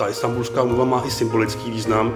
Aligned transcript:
ta 0.00 0.08
istambulská 0.08 0.62
umluva 0.62 0.84
má 0.84 1.02
i 1.06 1.10
symbolický 1.10 1.70
význam 1.70 2.14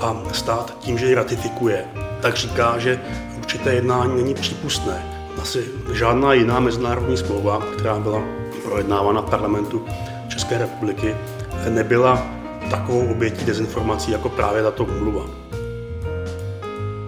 a 0.00 0.16
stát 0.32 0.78
tím, 0.80 0.98
že 0.98 1.06
ji 1.06 1.14
ratifikuje, 1.14 1.84
tak 2.20 2.36
říká, 2.36 2.78
že 2.78 3.00
určité 3.38 3.74
jednání 3.74 4.16
není 4.16 4.34
přípustné. 4.34 5.06
Asi 5.42 5.64
žádná 5.92 6.32
jiná 6.32 6.60
mezinárodní 6.60 7.16
smlouva, 7.16 7.60
která 7.76 7.98
byla 7.98 8.22
projednávána 8.64 9.22
v 9.22 9.30
parlamentu 9.30 9.84
České 10.28 10.58
republiky, 10.58 11.14
nebyla 11.68 12.26
takovou 12.70 13.10
obětí 13.12 13.44
dezinformací 13.44 14.10
jako 14.10 14.28
právě 14.28 14.62
tato 14.62 14.84
umluva. 14.84 15.26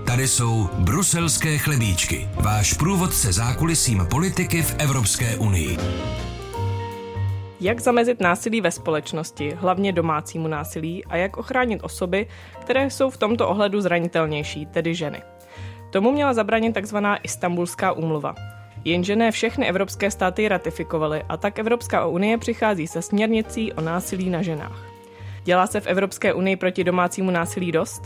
Tady 0.04 0.28
jsou 0.28 0.68
bruselské 0.78 1.58
chlebíčky, 1.58 2.28
váš 2.34 2.72
průvodce 2.72 3.32
zákulisím 3.32 4.06
politiky 4.10 4.62
v 4.62 4.74
Evropské 4.78 5.36
unii. 5.36 5.78
Jak 7.62 7.80
zamezit 7.80 8.20
násilí 8.20 8.60
ve 8.60 8.70
společnosti, 8.70 9.52
hlavně 9.56 9.92
domácímu 9.92 10.48
násilí, 10.48 11.04
a 11.04 11.16
jak 11.16 11.36
ochránit 11.36 11.80
osoby, 11.82 12.26
které 12.60 12.90
jsou 12.90 13.10
v 13.10 13.16
tomto 13.16 13.48
ohledu 13.48 13.80
zranitelnější, 13.80 14.66
tedy 14.66 14.94
ženy. 14.94 15.22
Tomu 15.90 16.12
měla 16.12 16.32
zabránit 16.32 16.76
tzv. 16.82 16.96
Istanbulská 17.22 17.92
úmluva. 17.92 18.34
Jenže 18.84 19.16
ne 19.16 19.30
všechny 19.30 19.68
evropské 19.68 20.10
státy 20.10 20.48
ratifikovaly 20.48 21.22
a 21.28 21.36
tak 21.36 21.58
Evropská 21.58 22.06
unie 22.06 22.38
přichází 22.38 22.86
se 22.86 23.02
směrnicí 23.02 23.72
o 23.72 23.80
násilí 23.80 24.30
na 24.30 24.42
ženách. 24.42 24.86
Dělá 25.44 25.66
se 25.66 25.80
v 25.80 25.86
Evropské 25.86 26.32
unii 26.32 26.56
proti 26.56 26.84
domácímu 26.84 27.30
násilí 27.30 27.72
dost? 27.72 28.02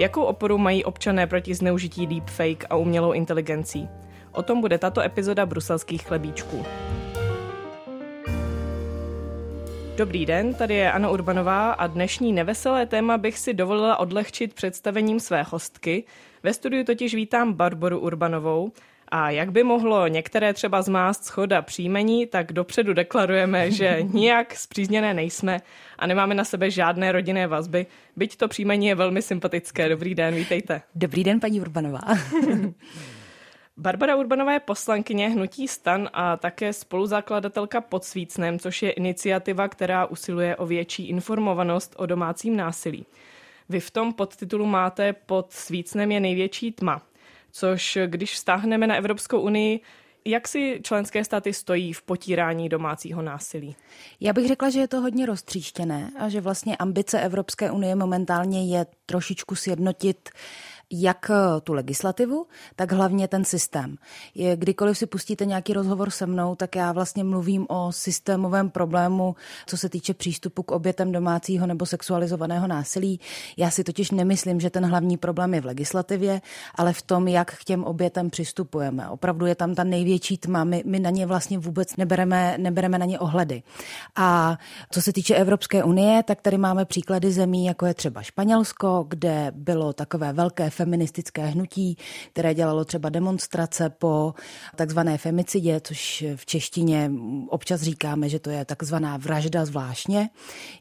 Jakou 0.00 0.22
oporu 0.22 0.58
mají 0.58 0.84
občané 0.84 1.26
proti 1.26 1.54
zneužití 1.54 2.06
deepfake 2.06 2.64
a 2.70 2.76
umělou 2.76 3.12
inteligencí? 3.12 3.88
O 4.32 4.42
tom 4.42 4.60
bude 4.60 4.78
tato 4.78 5.00
epizoda 5.00 5.46
bruselských 5.46 6.06
chlebíčků. 6.06 6.66
Dobrý 10.00 10.26
den, 10.26 10.54
tady 10.54 10.74
je 10.74 10.92
Anna 10.92 11.10
Urbanová 11.10 11.72
a 11.72 11.86
dnešní 11.86 12.32
neveselé 12.32 12.86
téma 12.86 13.18
bych 13.18 13.38
si 13.38 13.54
dovolila 13.54 13.96
odlehčit 13.96 14.54
představením 14.54 15.20
své 15.20 15.42
hostky. 15.42 16.04
Ve 16.42 16.54
studiu 16.54 16.84
totiž 16.84 17.14
vítám 17.14 17.52
Barboru 17.52 17.98
Urbanovou, 17.98 18.72
a 19.08 19.30
jak 19.30 19.52
by 19.52 19.62
mohlo 19.62 20.08
některé 20.08 20.54
třeba 20.54 20.82
zmást 20.82 21.24
schoda 21.24 21.62
příjmení, 21.62 22.26
tak 22.26 22.52
dopředu 22.52 22.92
deklarujeme, 22.92 23.70
že 23.70 23.98
nijak 24.12 24.54
zpřízněné 24.54 25.14
nejsme 25.14 25.60
a 25.98 26.06
nemáme 26.06 26.34
na 26.34 26.44
sebe 26.44 26.70
žádné 26.70 27.12
rodinné 27.12 27.46
vazby, 27.46 27.86
byť 28.16 28.36
to 28.36 28.48
příjmení 28.48 28.86
je 28.86 28.94
velmi 28.94 29.22
sympatické. 29.22 29.88
Dobrý 29.88 30.14
den, 30.14 30.34
vítejte. 30.34 30.82
Dobrý 30.94 31.24
den, 31.24 31.40
paní 31.40 31.60
Urbanová. 31.60 32.00
Barbara 33.76 34.16
Urbanová 34.16 34.52
je 34.52 34.60
poslankyně 34.60 35.28
Hnutí 35.28 35.68
stan 35.68 36.08
a 36.12 36.36
také 36.36 36.72
spoluzakladatelka 36.72 37.80
pod 37.80 38.04
Svícnem, 38.04 38.58
což 38.58 38.82
je 38.82 38.90
iniciativa, 38.90 39.68
která 39.68 40.06
usiluje 40.06 40.56
o 40.56 40.66
větší 40.66 41.08
informovanost 41.08 41.94
o 41.96 42.06
domácím 42.06 42.56
násilí. 42.56 43.06
Vy 43.68 43.80
v 43.80 43.90
tom 43.90 44.12
podtitulu 44.12 44.66
máte 44.66 45.12
pod 45.12 45.52
Svícnem 45.52 46.12
je 46.12 46.20
největší 46.20 46.72
tma 46.72 47.02
což 47.52 47.98
když 48.06 48.32
vztáhneme 48.32 48.86
na 48.86 48.96
Evropskou 48.96 49.40
unii, 49.40 49.80
jak 50.24 50.48
si 50.48 50.80
členské 50.82 51.24
státy 51.24 51.52
stojí 51.52 51.92
v 51.92 52.02
potírání 52.02 52.68
domácího 52.68 53.22
násilí? 53.22 53.76
Já 54.20 54.32
bych 54.32 54.48
řekla, 54.48 54.70
že 54.70 54.80
je 54.80 54.88
to 54.88 55.00
hodně 55.00 55.26
roztříštěné 55.26 56.10
a 56.18 56.28
že 56.28 56.40
vlastně 56.40 56.76
ambice 56.76 57.20
Evropské 57.20 57.70
unie 57.70 57.94
momentálně 57.94 58.76
je 58.76 58.86
trošičku 59.06 59.54
sjednotit 59.54 60.30
jak 60.90 61.30
eh, 61.30 61.60
tu 61.60 61.72
legislativu, 61.72 62.46
tak 62.76 62.92
hlavně 62.92 63.28
ten 63.28 63.44
systém. 63.44 63.96
Kdykoliv 64.54 64.98
si 64.98 65.06
pustíte 65.06 65.46
nějaký 65.46 65.72
rozhovor 65.72 66.10
se 66.10 66.26
mnou, 66.26 66.54
tak 66.54 66.76
já 66.76 66.92
vlastně 66.92 67.24
mluvím 67.24 67.66
o 67.68 67.92
systémovém 67.92 68.70
problému, 68.70 69.36
co 69.66 69.76
se 69.76 69.88
týče 69.88 70.14
přístupu 70.14 70.62
k 70.62 70.70
obětem 70.70 71.12
domácího 71.12 71.66
nebo 71.66 71.86
sexualizovaného 71.86 72.66
násilí. 72.66 73.20
Já 73.56 73.70
si 73.70 73.84
totiž 73.84 74.10
nemyslím, 74.10 74.60
že 74.60 74.70
ten 74.70 74.86
hlavní 74.86 75.16
problém 75.16 75.54
je 75.54 75.60
v 75.60 75.64
legislativě, 75.64 76.40
ale 76.74 76.92
v 76.92 77.02
tom, 77.02 77.28
jak 77.28 77.54
k 77.54 77.64
těm 77.64 77.84
obětem 77.84 78.30
přistupujeme. 78.30 79.08
Opravdu 79.08 79.46
je 79.46 79.54
tam 79.54 79.74
ta 79.74 79.84
největší 79.84 80.38
tma, 80.38 80.64
my, 80.64 80.82
my 80.86 81.00
na 81.00 81.10
ně 81.10 81.26
vlastně 81.26 81.58
vůbec 81.58 81.96
nebereme, 81.96 82.54
nebereme 82.58 82.98
na 82.98 83.06
ně 83.06 83.18
ohledy. 83.18 83.62
A 84.16 84.58
co 84.90 85.02
se 85.02 85.12
týče 85.12 85.34
Evropské 85.34 85.84
unie, 85.84 86.22
tak 86.22 86.42
tady 86.42 86.58
máme 86.58 86.84
příklady 86.84 87.32
zemí, 87.32 87.64
jako 87.64 87.86
je 87.86 87.94
třeba 87.94 88.22
Španělsko, 88.22 89.04
kde 89.08 89.52
bylo 89.54 89.92
takové 89.92 90.32
velké 90.32 90.70
feministické 90.80 91.46
hnutí, 91.46 91.96
které 92.32 92.54
dělalo 92.54 92.84
třeba 92.84 93.08
demonstrace 93.08 93.90
po 93.90 94.34
takzvané 94.76 95.18
femicidě, 95.18 95.80
což 95.84 96.24
v 96.36 96.46
češtině 96.46 97.10
občas 97.48 97.82
říkáme, 97.82 98.28
že 98.28 98.38
to 98.38 98.50
je 98.50 98.64
takzvaná 98.64 99.16
vražda 99.16 99.64
zvláštně. 99.64 100.30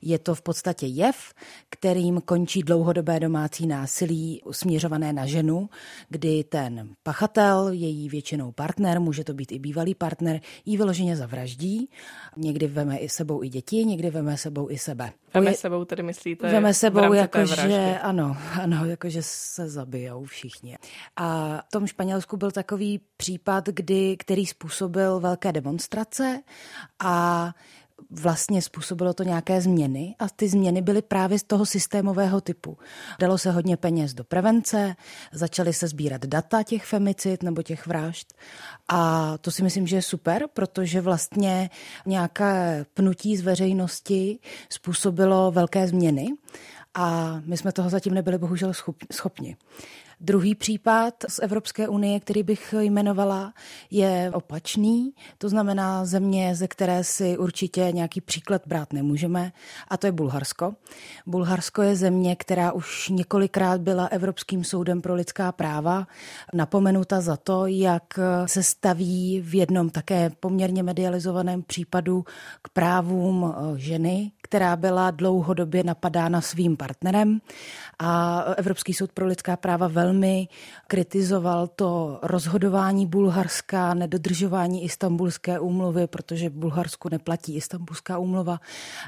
Je 0.01 0.19
to 0.19 0.35
v 0.35 0.41
podstatě 0.41 0.85
jev, 0.85 1.33
kterým 1.69 2.21
končí 2.21 2.63
dlouhodobé 2.63 3.19
domácí 3.19 3.67
násilí 3.67 4.41
směřované 4.51 5.13
na 5.13 5.25
ženu, 5.25 5.69
kdy 6.09 6.43
ten 6.43 6.89
pachatel, 7.03 7.69
její 7.71 8.09
většinou 8.09 8.51
partner, 8.51 8.99
může 8.99 9.23
to 9.23 9.33
být 9.33 9.51
i 9.51 9.59
bývalý 9.59 9.95
partner, 9.95 10.39
jí 10.65 10.77
vyloženě 10.77 11.15
zavraždí. 11.15 11.89
Někdy 12.37 12.67
veme 12.67 12.97
i 12.97 13.09
sebou 13.09 13.43
i 13.43 13.49
děti, 13.49 13.85
někdy 13.85 14.09
veme 14.09 14.37
sebou 14.37 14.71
i 14.71 14.77
sebe. 14.77 15.11
Veme 15.33 15.53
sebou 15.53 15.85
tedy 15.85 16.03
myslíte? 16.03 16.51
Veme 16.51 16.73
sebou, 16.73 17.13
jakože 17.13 17.99
ano, 18.01 18.37
ano, 18.61 18.85
jakože 18.85 19.19
se 19.23 19.69
zabijou 19.89 20.25
všichni. 20.25 20.77
A 21.15 21.57
v 21.67 21.71
tom 21.71 21.87
Španělsku 21.87 22.37
byl 22.37 22.51
takový 22.51 23.01
případ, 23.17 23.67
kdy, 23.67 24.17
který 24.17 24.45
způsobil 24.45 25.19
velké 25.19 25.51
demonstrace 25.51 26.41
a 26.99 27.53
vlastně 28.09 28.61
způsobilo 28.61 29.13
to 29.13 29.23
nějaké 29.23 29.61
změny 29.61 30.15
a 30.19 30.29
ty 30.29 30.49
změny 30.49 30.81
byly 30.81 31.01
právě 31.01 31.39
z 31.39 31.43
toho 31.43 31.65
systémového 31.65 32.41
typu. 32.41 32.77
Dalo 33.19 33.37
se 33.37 33.51
hodně 33.51 33.77
peněz 33.77 34.13
do 34.13 34.23
prevence, 34.23 34.95
začaly 35.31 35.73
se 35.73 35.87
sbírat 35.87 36.25
data 36.25 36.63
těch 36.63 36.85
femicid 36.85 37.43
nebo 37.43 37.63
těch 37.63 37.87
vražd 37.87 38.33
a 38.87 39.37
to 39.37 39.51
si 39.51 39.63
myslím, 39.63 39.87
že 39.87 39.95
je 39.95 40.01
super, 40.01 40.45
protože 40.53 41.01
vlastně 41.01 41.69
nějaké 42.05 42.85
pnutí 42.93 43.37
z 43.37 43.41
veřejnosti 43.41 44.39
způsobilo 44.69 45.51
velké 45.51 45.87
změny 45.87 46.27
a 46.93 47.39
my 47.45 47.57
jsme 47.57 47.71
toho 47.71 47.89
zatím 47.89 48.13
nebyli 48.13 48.37
bohužel 48.37 48.73
schopni. 49.13 49.57
Druhý 50.21 50.55
případ 50.55 51.13
z 51.27 51.39
Evropské 51.39 51.87
unie, 51.87 52.19
který 52.19 52.43
bych 52.43 52.75
jmenovala, 52.79 53.53
je 53.91 54.31
opačný. 54.33 55.13
To 55.37 55.49
znamená 55.49 56.05
země, 56.05 56.55
ze 56.55 56.67
které 56.67 57.03
si 57.03 57.37
určitě 57.37 57.91
nějaký 57.91 58.21
příklad 58.21 58.61
brát 58.65 58.93
nemůžeme, 58.93 59.51
a 59.87 59.97
to 59.97 60.07
je 60.07 60.11
Bulharsko. 60.11 60.73
Bulharsko 61.25 61.81
je 61.81 61.95
země, 61.95 62.35
která 62.35 62.71
už 62.71 63.09
několikrát 63.09 63.81
byla 63.81 64.05
Evropským 64.05 64.63
soudem 64.63 65.01
pro 65.01 65.15
lidská 65.15 65.51
práva 65.51 66.07
napomenuta 66.53 67.21
za 67.21 67.37
to, 67.37 67.65
jak 67.65 68.19
se 68.45 68.63
staví 68.63 69.41
v 69.41 69.55
jednom 69.55 69.89
také 69.89 70.31
poměrně 70.39 70.83
medializovaném 70.83 71.63
případu 71.63 72.25
k 72.61 72.69
právům 72.69 73.55
eh, 73.55 73.79
ženy, 73.79 74.31
která 74.49 74.75
byla 74.75 75.11
dlouhodobě 75.11 75.83
napadána 75.83 76.41
svým 76.41 76.77
partnerem. 76.77 77.41
A 77.99 78.39
Evropský 78.57 78.93
soud 78.93 79.11
pro 79.11 79.25
lidská 79.25 79.57
práva 79.57 79.87
velmi 79.87 80.47
kritizoval 80.87 81.67
to 81.67 82.19
rozhodování 82.23 83.05
Bulharska, 83.05 83.93
nedodržování 83.93 84.83
istambulské 84.83 85.59
úmluvy, 85.59 86.07
protože 86.07 86.49
v 86.49 86.53
Bulharsku 86.53 87.09
neplatí 87.09 87.55
istambulská 87.55 88.17
úmluva. 88.17 88.59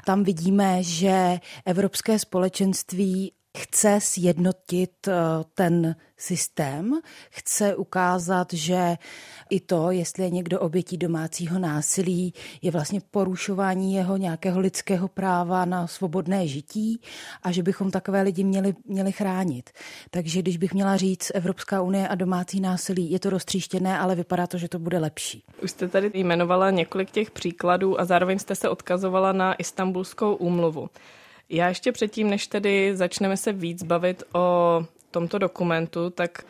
Tam 0.06 0.24
vidíme, 0.24 0.82
že 0.82 1.38
Evropské 1.64 2.18
společenství 2.18 3.32
chce 3.58 4.00
sjednotit 4.00 5.08
eh, 5.08 5.12
ten 5.54 5.96
systém, 6.16 7.00
chce 7.30 7.76
ukázat, 7.76 8.52
že 8.52 8.96
i 9.50 9.60
to, 9.60 9.90
jestli 9.90 10.22
je 10.22 10.30
někdo 10.30 10.60
obětí 10.60 10.98
domácího 10.98 11.58
násilí, 11.58 12.34
je 12.62 12.70
vlastně 12.70 13.00
porušování 13.10 13.94
jeho 13.94 14.16
nějakého 14.16 14.60
lidského 14.60 15.08
práva 15.08 15.64
na 15.64 15.86
svobodné 15.86 16.46
žití 16.46 17.00
a 17.42 17.52
že 17.52 17.62
bychom 17.62 17.90
takové 17.90 18.22
lidi 18.22 18.44
měli, 18.44 18.74
měli 18.84 19.12
chránit. 19.12 19.70
Takže 20.10 20.42
když 20.42 20.56
bych 20.56 20.74
měla 20.74 20.96
říct 20.96 21.32
Evropská 21.34 21.82
unie 21.82 22.08
a 22.08 22.14
domácí 22.14 22.60
násilí, 22.60 23.10
je 23.10 23.18
to 23.18 23.30
roztříštěné, 23.30 23.98
ale 23.98 24.14
vypadá 24.14 24.46
to, 24.46 24.58
že 24.58 24.68
to 24.68 24.78
bude 24.78 24.98
lepší. 24.98 25.44
Už 25.62 25.70
jste 25.70 25.88
tady 25.88 26.10
jmenovala 26.14 26.70
několik 26.70 27.10
těch 27.10 27.30
příkladů 27.30 28.00
a 28.00 28.04
zároveň 28.04 28.38
jste 28.38 28.54
se 28.54 28.68
odkazovala 28.68 29.32
na 29.32 29.54
Istanbulskou 29.54 30.34
úmluvu. 30.34 30.88
Já 31.54 31.68
ještě 31.68 31.92
předtím, 31.92 32.30
než 32.30 32.46
tedy 32.46 32.96
začneme 32.96 33.36
se 33.36 33.52
víc 33.52 33.82
bavit 33.82 34.22
o 34.32 34.86
tomto 35.10 35.38
dokumentu, 35.38 36.10
tak 36.10 36.44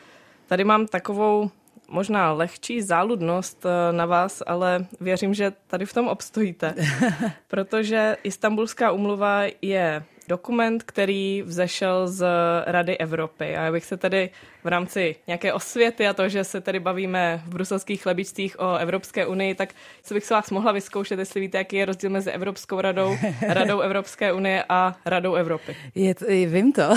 tady 0.46 0.64
mám 0.64 0.86
takovou 0.86 1.50
možná 1.88 2.32
lehčí 2.32 2.82
záludnost 2.82 3.66
eh, 3.66 3.92
na 3.92 4.06
vás, 4.06 4.42
ale 4.46 4.86
věřím, 5.00 5.34
že 5.34 5.52
tady 5.66 5.86
v 5.86 5.92
tom 5.92 6.08
obstojíte. 6.08 6.74
Protože 7.48 8.16
Istanbulská 8.24 8.92
umluva 8.92 9.42
je 9.62 10.04
dokument, 10.32 10.82
který 10.82 11.42
vzešel 11.42 12.08
z 12.08 12.26
Rady 12.66 12.98
Evropy. 12.98 13.56
A 13.56 13.62
já 13.62 13.72
bych 13.72 13.84
se 13.84 13.96
tedy 13.96 14.30
v 14.64 14.66
rámci 14.66 15.16
nějaké 15.26 15.52
osvěty 15.52 16.08
a 16.08 16.12
to, 16.12 16.28
že 16.28 16.44
se 16.44 16.60
tady 16.60 16.80
bavíme 16.80 17.42
v 17.44 17.48
bruselských 17.48 18.02
chlebictvích 18.02 18.60
o 18.60 18.76
Evropské 18.76 19.26
unii, 19.26 19.54
tak 19.54 19.74
co 20.02 20.14
bych 20.14 20.24
se 20.24 20.34
vás 20.34 20.50
mohla 20.50 20.72
vyzkoušet, 20.72 21.18
jestli 21.18 21.40
víte, 21.40 21.58
jaký 21.58 21.76
je 21.76 21.84
rozdíl 21.84 22.10
mezi 22.10 22.30
Evropskou 22.30 22.80
radou, 22.80 23.16
Radou 23.48 23.80
Evropské 23.80 24.32
unie 24.32 24.64
a 24.68 24.96
Radou 25.06 25.34
Evropy. 25.34 25.76
Je 25.94 26.14
to, 26.14 26.24
vím 26.26 26.72
to. 26.72 26.82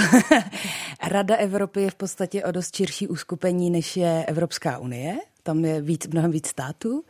Rada 1.12 1.36
Evropy 1.36 1.82
je 1.82 1.92
v 1.92 1.96
podstatě 1.96 2.44
o 2.44 2.52
dost 2.52 2.76
širší 2.76 3.08
uskupení, 3.08 3.70
než 3.70 3.98
je 3.98 4.26
Evropská 4.28 4.78
unie 4.78 5.16
tam 5.46 5.66
je 5.66 5.82
víc, 5.82 6.08
mnohem 6.08 6.32
víc 6.32 6.48
států. 6.48 7.04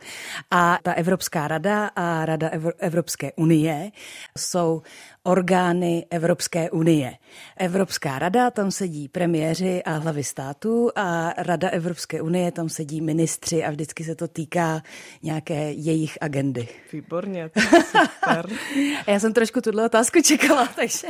A 0.50 0.78
ta 0.82 0.92
Evropská 0.92 1.48
rada 1.48 1.90
a 1.96 2.24
Rada 2.26 2.50
Evropské 2.78 3.32
unie 3.32 3.90
jsou 4.38 4.82
orgány 5.26 6.06
Evropské 6.10 6.70
unie. 6.70 7.12
Evropská 7.56 8.18
rada, 8.18 8.50
tam 8.50 8.70
sedí 8.70 9.08
premiéři 9.08 9.82
a 9.82 9.90
hlavy 9.90 10.24
států 10.24 10.90
a 10.96 11.34
Rada 11.38 11.68
Evropské 11.68 12.22
unie, 12.22 12.52
tam 12.52 12.68
sedí 12.68 13.00
ministři 13.00 13.64
a 13.64 13.70
vždycky 13.70 14.04
se 14.04 14.14
to 14.14 14.28
týká 14.28 14.82
nějaké 15.22 15.72
jejich 15.72 16.18
agendy. 16.20 16.68
Výborně, 16.92 17.50
super. 17.56 18.46
Já 19.06 19.20
jsem 19.20 19.32
trošku 19.32 19.60
tuhle 19.60 19.84
otázku 19.84 20.22
čekala, 20.22 20.68
takže 20.76 21.08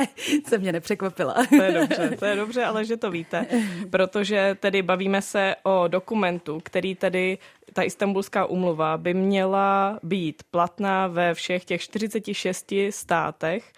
se 0.49 0.59
mě 0.59 0.73
nepřekvapila. 0.73 1.35
To 1.49 1.63
je 1.63 1.73
dobře, 1.73 2.11
to 2.19 2.25
je 2.25 2.37
dobře, 2.37 2.65
ale 2.65 2.85
že 2.85 2.97
to 2.97 3.11
víte, 3.11 3.47
protože 3.91 4.57
tedy 4.61 4.83
bavíme 4.83 5.23
se 5.23 5.55
o 5.63 5.89
dokumentu, 5.89 6.61
který 6.63 6.95
tedy 6.95 7.39
ta 7.73 7.83
istambulská 7.83 8.47
umluva 8.47 8.99
by 8.99 9.15
měla 9.15 9.99
být 10.03 10.43
platná 10.51 11.07
ve 11.07 11.35
všech 11.35 11.65
těch 11.65 11.81
46 11.81 12.73
státech. 12.91 13.73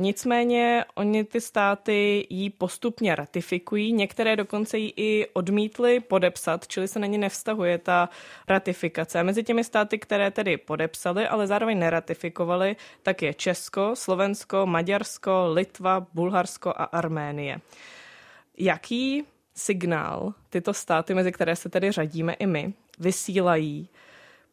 Nicméně 0.00 0.84
oni 0.94 1.24
ty 1.24 1.40
státy 1.40 2.26
ji 2.30 2.50
postupně 2.50 3.14
ratifikují, 3.14 3.92
některé 3.92 4.36
dokonce 4.36 4.78
ji 4.78 4.92
i 4.96 5.26
odmítly 5.32 6.00
podepsat, 6.00 6.68
čili 6.68 6.88
se 6.88 6.98
na 6.98 7.06
ně 7.06 7.18
nevztahuje 7.18 7.78
ta 7.78 8.08
ratifikace. 8.48 9.22
Mezi 9.24 9.42
těmi 9.42 9.64
státy, 9.64 9.98
které 9.98 10.30
tedy 10.30 10.56
podepsali, 10.56 11.28
ale 11.28 11.46
zároveň 11.46 11.78
neratifikovali, 11.78 12.76
tak 13.02 13.22
je 13.22 13.34
Česko, 13.34 13.90
Slovensko, 13.94 14.66
Maďarsko, 14.66 15.48
Litva, 15.52 16.06
Bulharsko 16.14 16.70
a 16.70 16.84
Arménie. 16.84 17.60
Jaký 18.58 19.24
signál 19.58 20.34
tyto 20.50 20.74
státy, 20.74 21.14
mezi 21.14 21.32
které 21.32 21.56
se 21.56 21.68
tedy 21.68 21.92
řadíme 21.92 22.32
i 22.32 22.46
my, 22.46 22.72
vysílají, 22.98 23.88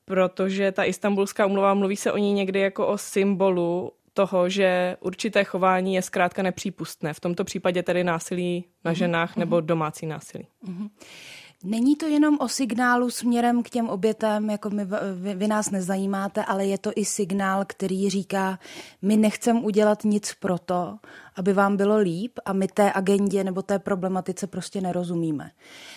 protože 0.05 0.71
ta 0.71 0.83
istambulská 0.83 1.45
umluva 1.45 1.73
mluví 1.73 1.95
se 1.95 2.11
o 2.11 2.17
ní 2.17 2.33
někdy 2.33 2.59
jako 2.59 2.87
o 2.87 2.97
symbolu 2.97 3.91
toho, 4.13 4.49
že 4.49 4.97
určité 4.99 5.43
chování 5.43 5.95
je 5.95 6.01
zkrátka 6.01 6.43
nepřípustné. 6.43 7.13
V 7.13 7.19
tomto 7.19 7.43
případě 7.43 7.83
tedy 7.83 8.03
násilí 8.03 8.65
na 8.85 8.91
mhm, 8.91 8.95
ženách 8.95 9.35
mm-hmm. 9.35 9.39
nebo 9.39 9.61
domácí 9.61 10.05
násilí. 10.05 10.47
Mm-hmm. 10.67 10.89
Není 11.63 11.95
to 11.95 12.05
jenom 12.05 12.37
o 12.39 12.47
signálu 12.47 13.09
směrem 13.09 13.63
k 13.63 13.69
těm 13.69 13.89
obětem, 13.89 14.49
jako 14.49 14.69
my, 14.69 14.85
vy, 15.13 15.35
vy 15.35 15.47
nás 15.47 15.71
nezajímáte, 15.71 16.45
ale 16.45 16.65
je 16.65 16.77
to 16.77 16.91
i 16.95 17.05
signál, 17.05 17.65
který 17.67 18.09
říká, 18.09 18.59
my 19.01 19.17
nechcem 19.17 19.65
udělat 19.65 20.03
nic 20.03 20.33
pro 20.39 20.57
to, 20.57 20.97
aby 21.35 21.53
vám 21.53 21.77
bylo 21.77 21.97
líp 21.97 22.39
a 22.45 22.53
my 22.53 22.67
té 22.67 22.91
agendě 22.93 23.43
nebo 23.43 23.61
té 23.61 23.79
problematice 23.79 24.47
prostě 24.47 24.81
nerozumíme. 24.81 25.51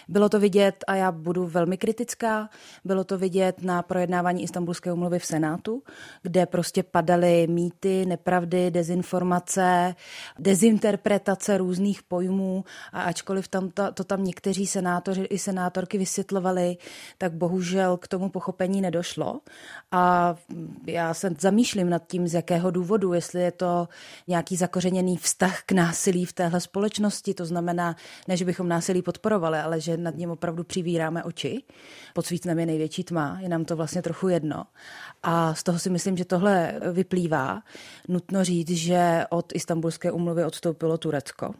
Bylo 0.09 0.29
to 0.29 0.41
vidět, 0.41 0.85
a 0.87 0.95
já 0.95 1.13
budu 1.13 1.47
velmi 1.47 1.77
kritická, 1.77 2.49
bylo 2.85 3.05
to 3.05 3.19
vidět 3.19 3.63
na 3.63 3.83
projednávání 3.83 4.43
Istanbulské 4.43 4.93
umluvy 4.93 5.19
v 5.19 5.27
Senátu, 5.27 5.83
kde 6.23 6.47
prostě 6.47 6.83
padaly 6.83 7.47
mýty, 7.47 8.07
nepravdy, 8.07 8.71
dezinformace, 8.71 9.95
dezinterpretace 10.39 11.59
různých 11.59 12.03
pojmů 12.03 12.65
a 12.93 13.03
ačkoliv 13.03 13.49
tam 13.49 13.71
to, 13.71 13.93
to 13.93 14.05
tam 14.05 14.25
někteří 14.25 14.67
senátoři 14.67 15.23
i 15.23 15.39
senátorky 15.39 15.99
vysvětlovali, 15.99 16.77
tak 17.19 17.33
bohužel 17.33 17.97
k 17.97 18.09
tomu 18.09 18.29
pochopení 18.29 18.81
nedošlo. 18.81 19.41
A 19.91 20.35
já 20.87 21.15
se 21.15 21.31
zamýšlím 21.41 21.91
nad 21.91 22.07
tím, 22.07 22.29
z 22.29 22.35
jakého 22.35 22.71
důvodu, 22.71 23.13
jestli 23.13 23.41
je 23.41 23.53
to 23.53 23.89
nějaký 24.27 24.57
zakořeněný 24.57 25.17
vztah 25.29 25.63
k 25.67 25.73
násilí 25.73 26.25
v 26.25 26.33
téhle 26.33 26.61
společnosti. 26.61 27.35
To 27.35 27.45
znamená, 27.45 27.97
ne, 28.29 28.37
že 28.37 28.45
bychom 28.45 28.69
násilí 28.69 29.03
podporovali, 29.03 29.59
ale 29.59 29.81
že 29.81 29.97
nad 29.97 30.17
ním 30.17 30.31
opravdu 30.31 30.65
přivíráme 30.65 31.25
oči. 31.25 31.63
Pod 32.15 32.27
svícnem 32.27 32.59
je 32.59 32.67
největší 32.67 33.05
tma, 33.05 33.39
je 33.41 33.49
nám 33.49 33.65
to 33.65 33.77
vlastně 33.77 34.03
trochu 34.03 34.29
jedno. 34.29 34.65
A 35.23 35.55
z 35.55 35.63
toho 35.63 35.79
si 35.79 35.91
myslím, 35.91 36.17
že 36.17 36.25
tohle 36.25 36.81
vyplývá. 36.93 37.63
Nutno 38.09 38.45
říct, 38.45 38.71
že 38.71 39.25
od 39.31 39.53
istambulské 39.55 40.13
umluvy 40.13 40.45
odstoupilo 40.45 40.99
Turecko. 40.99 41.55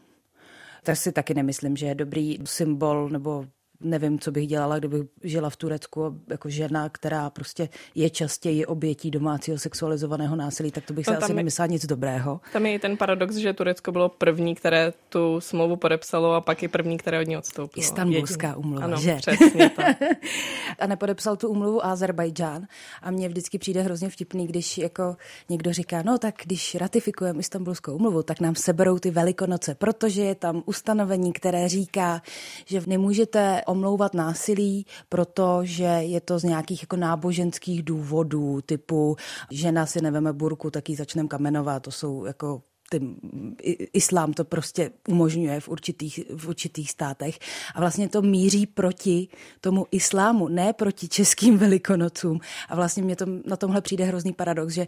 Tak 0.83 0.97
si 0.97 1.11
taky 1.11 1.33
nemyslím, 1.33 1.77
že 1.77 1.85
je 1.85 1.95
dobrý 1.95 2.37
symbol 2.45 3.09
nebo 3.09 3.45
nevím, 3.81 4.19
co 4.19 4.31
bych 4.31 4.47
dělala, 4.47 4.79
kdybych 4.79 5.01
žila 5.23 5.49
v 5.49 5.55
Turecku 5.55 6.19
jako 6.29 6.49
žena, 6.49 6.89
která 6.89 7.29
prostě 7.29 7.69
je 7.95 8.09
častěji 8.09 8.65
obětí 8.65 9.11
domácího 9.11 9.57
sexualizovaného 9.57 10.35
násilí, 10.35 10.71
tak 10.71 10.85
to 10.85 10.93
bych 10.93 11.07
no, 11.07 11.13
se 11.13 11.17
asi 11.17 11.31
je, 11.31 11.35
nemyslela 11.35 11.67
nic 11.67 11.85
dobrého. 11.85 12.41
Tam 12.53 12.65
je 12.65 12.79
ten 12.79 12.97
paradox, 12.97 13.35
že 13.35 13.53
Turecko 13.53 13.91
bylo 13.91 14.09
první, 14.09 14.55
které 14.55 14.93
tu 15.09 15.41
smlouvu 15.41 15.75
podepsalo 15.75 16.33
a 16.33 16.41
pak 16.41 16.63
je 16.63 16.69
první, 16.69 16.97
které 16.97 17.19
od 17.19 17.27
ní 17.27 17.37
odstoupilo. 17.37 17.83
Istanbulská 17.83 18.55
umluva, 18.55 18.85
ano, 18.85 18.97
že? 18.97 19.15
přesně 19.15 19.69
tak. 19.69 19.97
a 20.79 20.87
nepodepsal 20.87 21.37
tu 21.37 21.49
umluvu 21.49 21.85
Azerbajdžán 21.85 22.67
a 23.01 23.11
mně 23.11 23.27
vždycky 23.27 23.59
přijde 23.59 23.81
hrozně 23.81 24.09
vtipný, 24.09 24.47
když 24.47 24.77
jako 24.77 25.15
někdo 25.49 25.73
říká, 25.73 26.01
no 26.01 26.17
tak 26.17 26.35
když 26.43 26.75
ratifikujeme 26.75 27.39
Istanbulskou 27.39 27.95
umluvu, 27.95 28.23
tak 28.23 28.39
nám 28.39 28.55
seberou 28.55 28.99
ty 28.99 29.11
velikonoce, 29.11 29.75
protože 29.75 30.21
je 30.21 30.35
tam 30.35 30.63
ustanovení, 30.65 31.33
které 31.33 31.69
říká, 31.69 32.21
že 32.65 32.81
nemůžete 32.87 33.61
omlouvat 33.69 34.13
násilí, 34.13 34.85
protože 35.09 35.83
je 35.83 36.21
to 36.21 36.39
z 36.39 36.43
nějakých 36.43 36.83
jako 36.83 36.95
náboženských 36.95 37.83
důvodů, 37.83 38.61
typu 38.61 39.15
žena 39.51 39.85
si 39.85 40.01
neveme 40.01 40.33
burku, 40.33 40.71
tak 40.71 40.89
ji 40.89 40.95
začneme 40.95 41.29
kamenovat, 41.29 41.83
to 41.83 41.91
jsou 41.91 42.25
jako 42.25 42.61
ten 42.89 43.15
islám 43.93 44.33
to 44.33 44.45
prostě 44.45 44.91
umožňuje 45.07 45.59
v 45.59 45.69
určitých, 45.69 46.19
v 46.37 46.47
určitých 46.47 46.91
státech. 46.91 47.39
A 47.75 47.79
vlastně 47.79 48.09
to 48.09 48.21
míří 48.21 48.65
proti 48.65 49.27
tomu 49.61 49.85
islámu, 49.91 50.47
ne 50.47 50.73
proti 50.73 51.07
českým 51.07 51.57
velikonocům. 51.57 52.39
A 52.69 52.75
vlastně 52.75 53.03
mě 53.03 53.15
to, 53.15 53.25
na 53.45 53.55
tomhle 53.55 53.81
přijde 53.81 54.05
hrozný 54.05 54.33
paradox, 54.33 54.73
že 54.73 54.87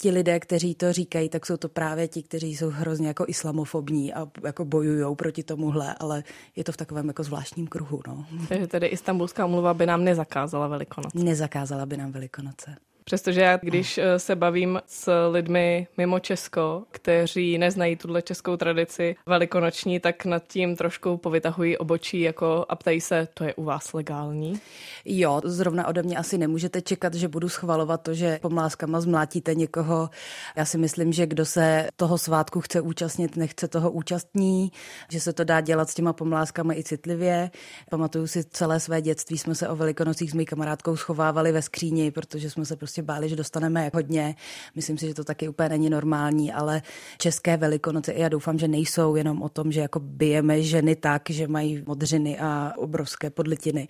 ti 0.00 0.10
lidé, 0.10 0.40
kteří 0.40 0.74
to 0.74 0.92
říkají, 0.92 1.28
tak 1.28 1.46
jsou 1.46 1.56
to 1.56 1.68
právě 1.68 2.08
ti, 2.08 2.22
kteří 2.22 2.56
jsou 2.56 2.70
hrozně 2.70 3.08
jako 3.08 3.24
islamofobní 3.28 4.14
a 4.14 4.26
jako 4.44 4.64
bojují 4.64 5.16
proti 5.16 5.42
tomuhle, 5.42 5.94
ale 6.00 6.24
je 6.56 6.64
to 6.64 6.72
v 6.72 6.76
takovém 6.76 7.08
jako 7.08 7.22
zvláštním 7.22 7.66
kruhu. 7.66 8.00
No. 8.08 8.26
Takže 8.48 8.66
tedy 8.66 8.86
Istanbulská 8.86 9.46
umluva 9.46 9.74
by 9.74 9.86
nám 9.86 10.04
nezakázala 10.04 10.68
Velikonoce. 10.68 11.18
Nezakázala 11.18 11.86
by 11.86 11.96
nám 11.96 12.12
Velikonoce. 12.12 12.76
Přestože 13.10 13.40
já, 13.40 13.56
když 13.56 13.98
eh, 13.98 14.18
se 14.18 14.36
bavím 14.36 14.80
s 14.86 15.28
lidmi 15.30 15.86
mimo 15.96 16.20
Česko, 16.20 16.82
kteří 16.90 17.58
neznají 17.58 17.96
tuhle 17.96 18.22
českou 18.22 18.56
tradici 18.56 19.16
velikonoční, 19.26 20.00
tak 20.00 20.24
nad 20.24 20.42
tím 20.46 20.76
trošku 20.76 21.16
povytahují 21.16 21.78
obočí 21.78 22.20
jako 22.20 22.66
a 22.68 22.76
ptají 22.76 23.00
se, 23.00 23.28
to 23.34 23.44
je 23.44 23.54
u 23.54 23.64
vás 23.64 23.92
legální? 23.92 24.60
Jo, 25.04 25.40
zrovna 25.44 25.88
ode 25.88 26.02
mě 26.02 26.16
asi 26.16 26.38
nemůžete 26.38 26.80
čekat, 26.80 27.14
že 27.14 27.28
budu 27.28 27.48
schvalovat 27.48 28.02
to, 28.02 28.14
že 28.14 28.38
pomláskama 28.42 29.00
zmlátíte 29.00 29.54
někoho. 29.54 30.10
Já 30.56 30.64
si 30.64 30.78
myslím, 30.78 31.12
že 31.12 31.26
kdo 31.26 31.46
se 31.46 31.88
toho 31.96 32.18
svátku 32.18 32.60
chce 32.60 32.80
účastnit, 32.80 33.36
nechce 33.36 33.68
toho 33.68 33.90
účastní, 33.90 34.72
že 35.08 35.20
se 35.20 35.32
to 35.32 35.44
dá 35.44 35.60
dělat 35.60 35.90
s 35.90 35.94
těma 35.94 36.12
pomláskama 36.12 36.74
i 36.74 36.82
citlivě. 36.82 37.50
Pamatuju 37.90 38.26
si 38.26 38.44
celé 38.44 38.80
své 38.80 39.02
dětství, 39.02 39.38
jsme 39.38 39.54
se 39.54 39.68
o 39.68 39.76
velikonocích 39.76 40.30
s 40.30 40.34
mý 40.34 40.46
kamarádkou 40.46 40.96
schovávali 40.96 41.52
ve 41.52 41.62
skříni, 41.62 42.10
protože 42.10 42.50
jsme 42.50 42.64
se 42.64 42.76
prostě 42.76 42.99
prostě 43.00 43.12
báli, 43.12 43.28
že 43.28 43.36
dostaneme 43.36 43.90
hodně. 43.94 44.34
Myslím 44.74 44.98
si, 44.98 45.06
že 45.06 45.14
to 45.14 45.24
taky 45.24 45.48
úplně 45.48 45.68
není 45.68 45.90
normální, 45.90 46.52
ale 46.52 46.82
české 47.18 47.56
velikonoce, 47.56 48.12
já 48.14 48.28
doufám, 48.28 48.58
že 48.58 48.68
nejsou 48.68 49.16
jenom 49.16 49.42
o 49.42 49.48
tom, 49.48 49.72
že 49.72 49.80
jako 49.80 50.00
bijeme 50.00 50.62
ženy 50.62 50.96
tak, 50.96 51.30
že 51.30 51.48
mají 51.48 51.82
modřiny 51.86 52.38
a 52.38 52.72
obrovské 52.76 53.30
podlitiny. 53.30 53.88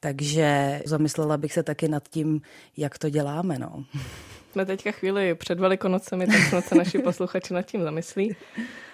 Takže 0.00 0.80
zamyslela 0.86 1.36
bych 1.36 1.52
se 1.52 1.62
taky 1.62 1.88
nad 1.88 2.08
tím, 2.08 2.40
jak 2.76 2.98
to 2.98 3.10
děláme. 3.10 3.58
No. 3.58 3.84
Jsme 4.52 4.66
teďka 4.66 4.90
chvíli 4.92 5.34
před 5.34 5.60
Velikonocemi, 5.60 6.26
tak 6.26 6.40
snad 6.48 6.64
se 6.64 6.74
naši 6.74 6.98
posluchači 6.98 7.54
nad 7.54 7.62
tím 7.62 7.82
zamyslí. 7.82 8.36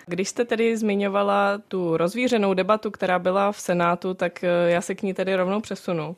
Když 0.06 0.28
jste 0.28 0.44
tedy 0.44 0.76
zmiňovala 0.76 1.58
tu 1.68 1.96
rozvířenou 1.96 2.54
debatu, 2.54 2.90
která 2.90 3.18
byla 3.18 3.52
v 3.52 3.60
Senátu, 3.60 4.14
tak 4.14 4.44
já 4.66 4.80
se 4.80 4.94
k 4.94 5.02
ní 5.02 5.14
tedy 5.14 5.36
rovnou 5.36 5.60
přesunu. 5.60 6.16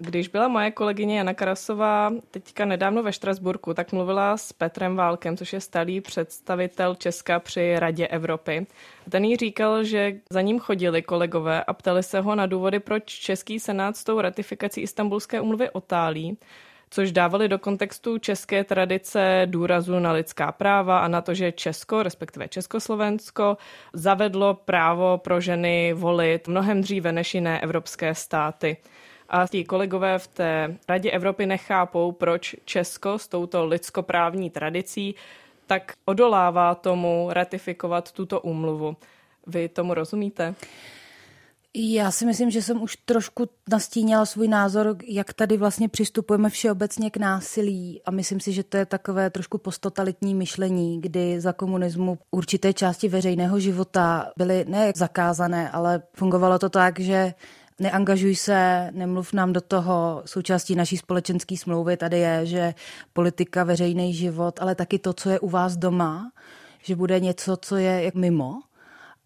Když 0.00 0.28
byla 0.28 0.48
moje 0.48 0.70
kolegyně 0.70 1.18
Jana 1.18 1.34
Karasová 1.34 2.12
teďka 2.30 2.64
nedávno 2.64 3.02
ve 3.02 3.12
Štrasburku, 3.12 3.74
tak 3.74 3.92
mluvila 3.92 4.36
s 4.36 4.52
Petrem 4.52 4.96
Válkem, 4.96 5.36
což 5.36 5.52
je 5.52 5.60
stálý 5.60 6.00
představitel 6.00 6.94
Česka 6.94 7.40
při 7.40 7.78
Radě 7.78 8.06
Evropy. 8.06 8.66
Ten 9.10 9.24
jí 9.24 9.36
říkal, 9.36 9.84
že 9.84 10.14
za 10.30 10.40
ním 10.40 10.58
chodili 10.58 11.02
kolegové 11.02 11.64
a 11.64 11.72
ptali 11.72 12.02
se 12.02 12.20
ho 12.20 12.34
na 12.34 12.46
důvody, 12.46 12.80
proč 12.80 13.04
Český 13.04 13.60
senát 13.60 13.96
s 13.96 14.04
tou 14.04 14.20
ratifikací 14.20 14.80
Istanbulské 14.80 15.40
umluvy 15.40 15.70
otálí 15.70 16.38
což 16.90 17.12
dávali 17.12 17.48
do 17.48 17.58
kontextu 17.58 18.18
české 18.18 18.64
tradice 18.64 19.42
důrazu 19.46 19.98
na 19.98 20.12
lidská 20.12 20.52
práva 20.52 20.98
a 20.98 21.08
na 21.08 21.20
to, 21.20 21.34
že 21.34 21.52
Česko, 21.52 22.02
respektive 22.02 22.48
Československo, 22.48 23.56
zavedlo 23.92 24.54
právo 24.54 25.18
pro 25.18 25.40
ženy 25.40 25.92
volit 25.92 26.48
mnohem 26.48 26.80
dříve 26.80 27.12
než 27.12 27.34
jiné 27.34 27.60
evropské 27.60 28.14
státy. 28.14 28.76
A 29.28 29.46
ti 29.46 29.64
kolegové 29.64 30.18
v 30.18 30.26
té 30.26 30.76
Radě 30.88 31.10
Evropy 31.10 31.46
nechápou, 31.46 32.12
proč 32.12 32.56
Česko 32.64 33.18
s 33.18 33.28
touto 33.28 33.66
lidskoprávní 33.66 34.50
tradicí 34.50 35.14
tak 35.66 35.92
odolává 36.04 36.74
tomu 36.74 37.28
ratifikovat 37.30 38.12
tuto 38.12 38.40
úmluvu. 38.40 38.96
Vy 39.46 39.68
tomu 39.68 39.94
rozumíte? 39.94 40.54
Já 41.78 42.10
si 42.10 42.26
myslím, 42.26 42.50
že 42.50 42.62
jsem 42.62 42.82
už 42.82 42.96
trošku 42.96 43.48
nastínila 43.70 44.26
svůj 44.26 44.48
názor, 44.48 44.96
jak 45.06 45.32
tady 45.32 45.56
vlastně 45.56 45.88
přistupujeme 45.88 46.50
všeobecně 46.50 47.10
k 47.10 47.16
násilí 47.16 48.02
a 48.04 48.10
myslím 48.10 48.40
si, 48.40 48.52
že 48.52 48.62
to 48.62 48.76
je 48.76 48.86
takové 48.86 49.30
trošku 49.30 49.58
postotalitní 49.58 50.34
myšlení, 50.34 51.00
kdy 51.00 51.40
za 51.40 51.52
komunismu 51.52 52.18
určité 52.30 52.72
části 52.72 53.08
veřejného 53.08 53.60
života 53.60 54.32
byly 54.36 54.64
ne 54.68 54.92
zakázané, 54.96 55.70
ale 55.70 56.02
fungovalo 56.14 56.58
to 56.58 56.68
tak, 56.68 57.00
že 57.00 57.34
neangažuj 57.80 58.36
se, 58.36 58.90
nemluv 58.92 59.32
nám 59.32 59.52
do 59.52 59.60
toho. 59.60 60.22
Součástí 60.26 60.74
naší 60.74 60.96
společenské 60.96 61.56
smlouvy 61.56 61.96
tady 61.96 62.18
je, 62.18 62.46
že 62.46 62.74
politika, 63.12 63.64
veřejný 63.64 64.14
život, 64.14 64.58
ale 64.60 64.74
taky 64.74 64.98
to, 64.98 65.12
co 65.12 65.30
je 65.30 65.40
u 65.40 65.48
vás 65.48 65.76
doma, 65.76 66.32
že 66.82 66.96
bude 66.96 67.20
něco, 67.20 67.56
co 67.56 67.76
je 67.76 68.04
jak 68.04 68.14
mimo. 68.14 68.60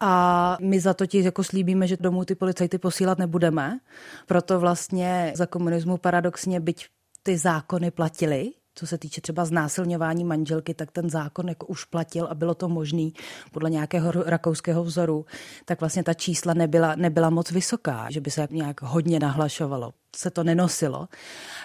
A 0.01 0.57
my 0.61 0.81
za 0.81 0.95
to 0.95 1.07
ti 1.07 1.25
jako 1.25 1.45
slíbíme, 1.45 1.87
že 1.87 1.97
domů 2.01 2.25
ty 2.25 2.35
policajty 2.35 2.79
posílat 2.79 3.19
nebudeme. 3.19 3.79
Proto 4.27 4.61
vlastně 4.61 5.33
za 5.37 5.47
komunismu 5.47 5.97
paradoxně, 5.97 6.61
byť 6.61 6.87
ty 7.23 7.39
zákony 7.39 7.91
platily, 7.91 8.53
co 8.75 8.87
se 8.87 8.99
týče 8.99 9.21
třeba 9.21 9.45
znásilňování 9.45 10.25
manželky, 10.25 10.75
tak 10.75 10.91
ten 10.91 11.11
zákon 11.11 11.49
jako 11.49 11.67
už 11.67 11.85
platil 11.85 12.27
a 12.31 12.35
bylo 12.35 12.55
to 12.55 12.69
možný 12.69 13.15
podle 13.53 13.71
nějakého 13.71 14.13
rakouského 14.13 14.85
vzoru, 14.85 15.27
tak 15.65 15.81
vlastně 15.81 16.03
ta 16.03 16.15
čísla 16.15 16.55
nebyla, 16.55 16.95
nebyla 16.97 17.31
moc 17.31 17.51
vysoká, 17.51 18.07
že 18.11 18.21
by 18.21 18.31
se 18.31 18.49
nějak 18.51 18.83
hodně 18.83 19.21
nahlašovalo. 19.21 19.93
Se 20.17 20.31
to 20.31 20.45
nenosilo. 20.45 21.09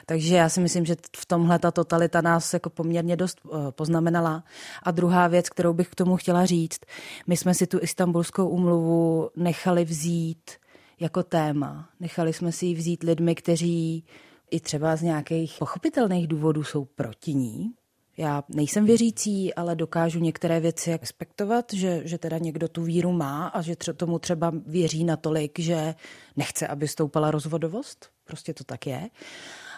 Takže 0.05 0.35
já 0.35 0.50
si 0.50 0.59
myslím, 0.62 0.85
že 0.85 0.95
v 1.17 1.25
tomhle 1.25 1.59
ta 1.59 1.71
totalita 1.71 2.21
nás 2.21 2.53
jako 2.53 2.69
poměrně 2.69 3.15
dost 3.15 3.39
eh, 3.45 3.71
poznamenala. 3.71 4.43
A 4.83 4.91
druhá 4.91 5.27
věc, 5.27 5.50
kterou 5.50 5.74
bych 5.74 5.89
k 5.89 5.95
tomu 5.95 6.17
chtěla 6.17 6.45
říct, 6.45 6.79
my 7.27 7.38
jsme 7.38 7.53
si 7.53 7.67
tu 7.67 7.79
istambulskou 7.81 8.50
umluvu 8.50 9.29
nechali 9.35 9.85
vzít 9.85 10.51
jako 11.00 11.24
téma. 11.24 11.89
Nechali 12.00 12.33
jsme 12.33 12.51
si 12.51 12.65
ji 12.65 12.75
vzít 12.75 13.03
lidmi, 13.03 13.35
kteří 13.35 14.03
i 14.51 14.59
třeba 14.59 14.95
z 14.95 15.01
nějakých 15.01 15.55
pochopitelných 15.59 16.27
důvodů 16.27 16.63
jsou 16.63 16.85
proti 16.85 17.33
ní. 17.33 17.71
Já 18.17 18.43
nejsem 18.49 18.85
věřící, 18.85 19.53
ale 19.53 19.75
dokážu 19.75 20.19
některé 20.19 20.59
věci 20.59 20.97
respektovat, 20.97 21.73
že, 21.73 22.01
že 22.05 22.17
teda 22.17 22.37
někdo 22.37 22.67
tu 22.67 22.83
víru 22.83 23.11
má 23.11 23.47
a 23.47 23.61
že 23.61 23.73
tře- 23.73 23.93
tomu 23.93 24.19
třeba 24.19 24.53
věří 24.65 25.03
natolik, 25.03 25.59
že 25.59 25.95
nechce, 26.35 26.67
aby 26.67 26.87
stoupala 26.87 27.31
rozvodovost. 27.31 28.09
Prostě 28.23 28.53
to 28.53 28.63
tak 28.63 28.87
je. 28.87 29.09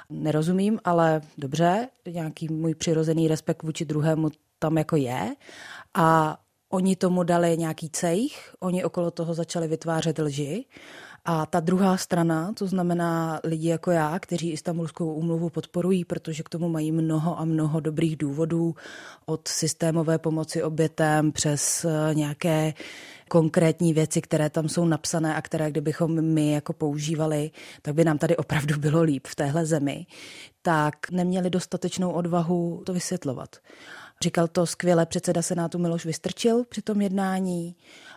Nerozumím, 0.09 0.79
ale 0.83 1.21
dobře, 1.38 1.88
nějaký 2.12 2.47
můj 2.50 2.75
přirozený 2.75 3.27
respekt 3.27 3.63
vůči 3.63 3.86
druhému 3.86 4.29
tam 4.59 4.77
jako 4.77 4.95
je. 4.95 5.36
A 5.93 6.38
oni 6.69 6.95
tomu 6.95 7.24
dali 7.24 7.57
nějaký 7.57 7.89
cejch, 7.89 8.55
oni 8.59 8.83
okolo 8.83 9.12
toho 9.12 9.33
začali 9.33 9.67
vytvářet 9.67 10.19
lži 10.19 10.65
a 11.29 11.46
ta 11.46 11.60
druhá 11.60 11.98
strana, 11.98 12.53
to 12.53 12.67
znamená 12.67 13.39
lidi 13.43 13.67
jako 13.67 13.91
já, 13.91 14.19
kteří 14.19 14.51
Istanbulskou 14.51 15.13
úmluvu 15.13 15.50
podporují, 15.50 16.05
protože 16.05 16.43
k 16.43 16.50
tomu 16.50 16.69
mají 16.69 16.91
mnoho 16.91 17.39
a 17.39 17.46
mnoho 17.46 17.79
dobrých 17.79 18.17
důvodů, 18.17 18.75
od 19.25 19.48
systémové 19.48 20.17
pomoci 20.17 20.63
obětem 20.63 21.31
přes 21.31 21.86
eh, 21.86 22.15
nějaké 22.15 22.74
konkrétní 23.29 23.93
věci, 23.93 24.22
které 24.22 24.50
tam 24.50 24.69
jsou 24.69 24.86
napsané 24.86 25.36
a 25.36 25.41
které 25.41 25.72
kdybychom 25.72 26.22
my 26.22 26.51
jako 26.51 26.74
používali, 26.74 27.51
tak 27.81 27.96
by 27.96 28.03
nám 28.03 28.17
tady 28.17 28.38
opravdu 28.38 28.79
bylo 28.79 29.01
líp 29.01 29.27
v 29.27 29.36
téhle 29.36 29.65
zemi, 29.65 30.05
tak 30.62 31.12
neměli 31.12 31.50
dostatečnou 31.50 32.12
odvahu 32.12 32.81
to 32.86 32.93
vysvětlovat. 32.93 33.55
Říkal 34.22 34.48
to 34.48 34.65
skvěle 34.65 35.05
předseda 35.05 35.41
Senátu 35.41 35.79
Miloš 35.79 36.05
Vystrčil 36.05 36.63
při 36.69 36.81
tom 36.81 37.01
jednání. 37.01 37.75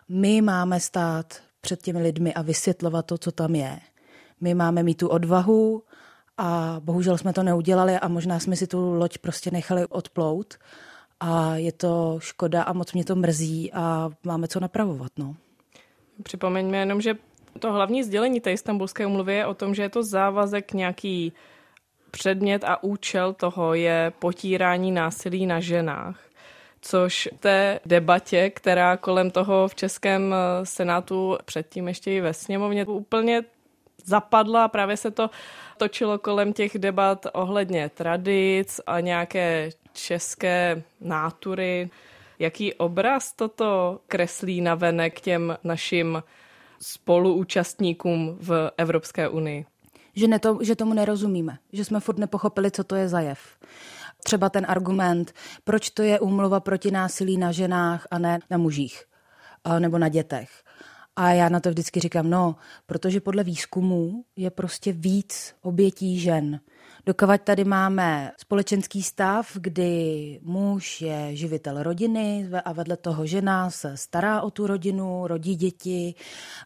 My 0.08 0.42
máme 0.42 0.80
stát 0.80 1.49
před 1.60 1.82
těmi 1.82 2.02
lidmi 2.02 2.34
a 2.34 2.42
vysvětlovat 2.42 3.06
to, 3.06 3.18
co 3.18 3.32
tam 3.32 3.54
je. 3.54 3.80
My 4.40 4.54
máme 4.54 4.82
mít 4.82 4.94
tu 4.94 5.08
odvahu 5.08 5.82
a 6.38 6.76
bohužel 6.80 7.18
jsme 7.18 7.32
to 7.32 7.42
neudělali 7.42 7.96
a 7.96 8.08
možná 8.08 8.38
jsme 8.38 8.56
si 8.56 8.66
tu 8.66 8.94
loď 8.94 9.18
prostě 9.18 9.50
nechali 9.50 9.86
odplout 9.86 10.54
a 11.20 11.56
je 11.56 11.72
to 11.72 12.18
škoda 12.20 12.62
a 12.62 12.72
moc 12.72 12.92
mě 12.92 13.04
to 13.04 13.16
mrzí 13.16 13.72
a 13.72 14.10
máme 14.24 14.48
co 14.48 14.60
napravovat. 14.60 15.12
No. 15.18 15.36
Připomeňme 16.22 16.76
jenom, 16.76 17.00
že 17.00 17.14
to 17.58 17.72
hlavní 17.72 18.04
sdělení 18.04 18.40
té 18.40 18.52
istambulské 18.52 19.06
umluvy 19.06 19.34
je 19.34 19.46
o 19.46 19.54
tom, 19.54 19.74
že 19.74 19.82
je 19.82 19.88
to 19.88 20.02
závazek 20.02 20.72
nějaký 20.72 21.32
předmět 22.10 22.64
a 22.64 22.82
účel 22.82 23.32
toho 23.32 23.74
je 23.74 24.12
potírání 24.18 24.92
násilí 24.92 25.46
na 25.46 25.60
ženách 25.60 26.29
což 26.82 27.28
té 27.40 27.80
debatě, 27.86 28.50
která 28.50 28.96
kolem 28.96 29.30
toho 29.30 29.68
v 29.68 29.74
Českém 29.74 30.34
eh, 30.34 30.66
senátu 30.66 31.38
předtím 31.44 31.88
ještě 31.88 32.12
i 32.12 32.20
ve 32.20 32.34
sněmovně 32.34 32.84
úplně 32.84 33.42
zapadla, 34.04 34.68
právě 34.68 34.96
se 34.96 35.10
to 35.10 35.30
točilo 35.76 36.18
kolem 36.18 36.52
těch 36.52 36.78
debat 36.78 37.26
ohledně 37.32 37.88
tradic 37.88 38.80
a 38.86 39.00
nějaké 39.00 39.70
české 39.92 40.82
nátury. 41.00 41.90
Jaký 42.38 42.74
obraz 42.74 43.32
toto 43.32 44.00
kreslí 44.06 44.60
na 44.60 44.74
venek 44.74 45.20
těm 45.20 45.56
našim 45.64 46.22
spoluúčastníkům 46.82 48.38
v 48.40 48.70
Evropské 48.76 49.28
unii? 49.28 49.66
Že, 50.14 50.28
ne 50.28 50.38
to, 50.38 50.58
že 50.62 50.76
tomu 50.76 50.94
nerozumíme, 50.94 51.58
že 51.72 51.84
jsme 51.84 52.00
furt 52.00 52.18
nepochopili, 52.18 52.70
co 52.70 52.84
to 52.84 52.94
je 52.94 53.08
za 53.08 53.20
jev. 53.20 53.40
Třeba 54.24 54.50
ten 54.50 54.66
argument, 54.68 55.32
proč 55.64 55.90
to 55.90 56.02
je 56.02 56.20
úmluva 56.20 56.60
proti 56.60 56.90
násilí 56.90 57.36
na 57.36 57.52
ženách 57.52 58.06
a 58.10 58.18
ne 58.18 58.38
na 58.50 58.56
mužích 58.56 59.04
nebo 59.78 59.98
na 59.98 60.08
dětech. 60.08 60.50
A 61.16 61.30
já 61.30 61.48
na 61.48 61.60
to 61.60 61.68
vždycky 61.70 62.00
říkám, 62.00 62.30
no, 62.30 62.56
protože 62.86 63.20
podle 63.20 63.44
výzkumů 63.44 64.24
je 64.36 64.50
prostě 64.50 64.92
víc 64.92 65.54
obětí 65.62 66.20
žen. 66.20 66.60
Dokovat 67.06 67.42
tady 67.42 67.64
máme 67.64 68.32
společenský 68.36 69.02
stav, 69.02 69.50
kdy 69.54 70.40
muž 70.42 71.00
je 71.00 71.36
živitel 71.36 71.82
rodiny 71.82 72.48
a 72.64 72.72
vedle 72.72 72.96
toho 72.96 73.26
žena 73.26 73.70
se 73.70 73.96
stará 73.96 74.42
o 74.42 74.50
tu 74.50 74.66
rodinu, 74.66 75.26
rodí 75.26 75.56
děti, 75.56 76.14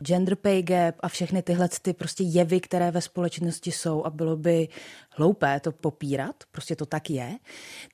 gender 0.00 0.36
pay 0.36 0.62
gap 0.62 0.94
a 1.00 1.08
všechny 1.08 1.42
tyhle 1.42 1.68
ty 1.82 1.92
prostě 1.92 2.24
jevy, 2.24 2.60
které 2.60 2.90
ve 2.90 3.00
společnosti 3.00 3.72
jsou 3.72 4.04
a 4.04 4.10
bylo 4.10 4.36
by 4.36 4.68
hloupé 5.10 5.60
to 5.60 5.72
popírat, 5.72 6.36
prostě 6.50 6.76
to 6.76 6.86
tak 6.86 7.10
je, 7.10 7.38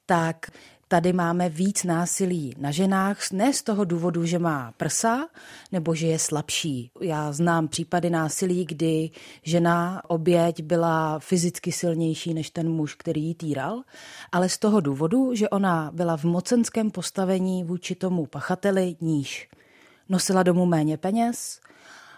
tak 0.07 0.51
tady 0.93 1.13
máme 1.13 1.49
víc 1.49 1.85
násilí 1.85 2.55
na 2.59 2.71
ženách, 2.71 3.31
ne 3.33 3.53
z 3.53 3.63
toho 3.63 3.85
důvodu, 3.85 4.27
že 4.27 4.39
má 4.39 4.73
prsa 4.77 5.29
nebo 5.73 5.95
že 5.95 6.07
je 6.07 6.19
slabší. 6.19 6.91
Já 7.01 7.33
znám 7.33 7.69
případy 7.69 8.11
násilí, 8.11 8.65
kdy 8.65 9.11
žena 9.43 10.03
oběť 10.11 10.63
byla 10.63 11.19
fyzicky 11.19 11.73
silnější 11.73 12.35
než 12.35 12.51
ten 12.51 12.71
muž, 12.71 12.95
který 12.95 13.25
ji 13.25 13.35
týral, 13.35 13.83
ale 14.33 14.49
z 14.49 14.59
toho 14.59 14.81
důvodu, 14.81 15.35
že 15.35 15.49
ona 15.49 15.91
byla 15.95 16.17
v 16.17 16.25
mocenském 16.25 16.91
postavení 16.91 17.65
vůči 17.65 17.95
tomu 17.95 18.27
pachateli 18.27 18.97
níž. 19.01 19.49
Nosila 20.09 20.43
domů 20.43 20.67
méně 20.67 20.97
peněz, 20.97 21.61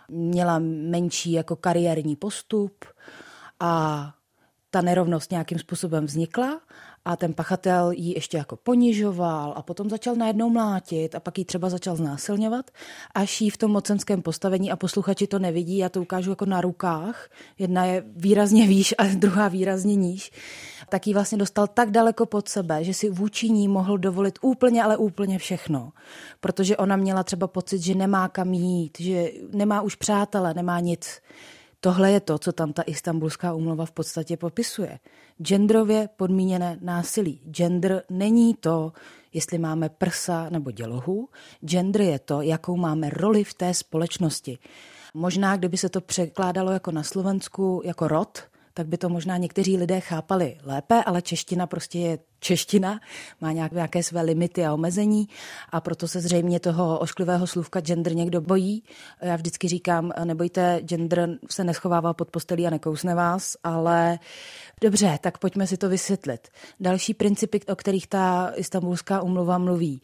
měla 0.09 0.59
menší 0.91 1.33
jako 1.33 1.57
kariérní 1.57 2.17
postup 2.17 2.85
a 3.61 4.15
ta 4.71 4.81
nerovnost 4.81 5.31
nějakým 5.31 5.59
způsobem 5.59 6.07
vznikla 6.07 6.61
a 7.05 7.17
ten 7.17 7.35
pachatel 7.35 7.91
ji 7.91 8.15
ještě 8.15 8.37
jako 8.37 8.57
ponižoval 8.57 9.53
a 9.57 9.63
potom 9.63 9.91
začal 9.91 10.15
najednou 10.15 10.51
mlátit 10.51 11.15
a 11.15 11.21
pak 11.21 11.39
ji 11.39 11.45
třeba 11.45 11.71
začal 11.71 11.97
znásilňovat, 11.97 12.71
až 13.15 13.41
jí 13.41 13.51
v 13.51 13.57
tom 13.57 13.71
mocenském 13.71 14.23
postavení 14.23 14.71
a 14.71 14.77
posluchači 14.77 15.27
to 15.27 15.39
nevidí, 15.39 15.79
já 15.79 15.89
to 15.89 16.03
ukážu 16.03 16.31
jako 16.31 16.47
na 16.47 16.61
rukách, 16.61 17.31
jedna 17.59 17.85
je 17.85 18.05
výrazně 18.17 18.67
výš 18.67 18.95
a 18.99 19.05
druhá 19.15 19.49
výrazně 19.49 19.97
níž, 19.97 20.33
tak 20.89 21.07
ji 21.07 21.15
vlastně 21.15 21.39
dostal 21.39 21.67
tak 21.67 21.91
daleko 21.91 22.27
pod 22.27 22.49
sebe, 22.49 22.85
že 22.85 22.95
si 22.95 23.11
vůči 23.11 23.51
ní 23.51 23.69
mohl 23.69 23.99
dovolit 23.99 24.39
úplně, 24.43 24.83
ale 24.83 24.97
úplně 24.97 25.39
všechno. 25.39 25.93
Protože 26.41 26.77
ona 26.77 26.97
měla 26.97 27.23
třeba 27.23 27.47
pocit, 27.47 27.83
že 27.83 27.95
nemá 27.95 28.29
kam 28.29 28.55
jít, 28.55 29.01
že 29.01 29.31
nemá 29.53 29.83
už 29.83 29.95
přátele, 29.95 30.55
nemá 30.55 30.81
nic. 30.81 31.21
Tohle 31.85 32.11
je 32.13 32.21
to, 32.21 32.39
co 32.39 32.53
tam 32.53 32.73
ta 32.73 32.83
istambulská 32.83 33.55
úmluva 33.55 33.87
v 33.87 33.93
podstatě 33.93 34.37
popisuje. 34.37 34.99
Genderově 35.43 36.09
podmíněné 36.17 36.79
násilí. 36.81 37.41
Gender 37.51 38.03
není 38.11 38.55
to, 38.55 38.93
jestli 39.33 39.59
máme 39.59 39.89
prsa 39.89 40.51
nebo 40.51 40.71
dělohu. 40.71 41.29
Gender 41.61 42.03
je 42.03 42.19
to, 42.19 42.43
jakou 42.43 42.77
máme 42.77 43.11
roli 43.11 43.45
v 43.45 43.55
té 43.55 43.75
společnosti. 43.75 44.59
Možná, 45.15 45.57
kdyby 45.57 45.77
se 45.77 45.89
to 45.89 46.01
překládalo 46.01 46.71
jako 46.71 46.91
na 46.91 47.03
Slovensku, 47.03 47.83
jako 47.85 48.09
rod, 48.09 48.43
tak 48.75 48.87
by 48.87 48.99
to 48.99 49.09
možná 49.09 49.37
někteří 49.37 49.77
lidé 49.77 50.01
chápali 50.01 50.59
lépe, 50.63 51.05
ale 51.05 51.23
čeština 51.23 51.67
prostě 51.67 51.99
je 51.99 52.19
čeština, 52.41 53.01
má 53.41 53.53
nějaké 53.53 54.03
své 54.03 54.23
limity 54.23 54.65
a 54.65 54.75
omezení 54.75 55.29
a 55.71 55.81
proto 55.81 56.09
se 56.09 56.21
zřejmě 56.21 56.61
toho 56.61 56.99
ošklivého 56.99 57.47
slůvka 57.47 57.81
gender 57.81 58.15
někdo 58.15 58.41
bojí. 58.41 58.85
Já 59.23 59.37
vždycky 59.37 59.69
říkám, 59.69 60.13
nebojte, 60.25 60.81
gender 60.83 61.39
se 61.51 61.65
neschovává 61.65 62.15
pod 62.15 62.31
postelí 62.31 62.67
a 62.67 62.71
nekousne 62.71 63.15
vás, 63.15 63.57
ale 63.65 64.19
dobře, 64.81 65.19
tak 65.21 65.39
pojďme 65.39 65.67
si 65.67 65.77
to 65.77 65.89
vysvětlit. 65.89 66.49
Další 66.81 67.15
principy, 67.15 67.61
o 67.67 67.77
kterých 67.77 68.07
ta 68.07 68.53
istambulská 68.57 69.23
umluva 69.23 69.59
mluví. 69.59 70.03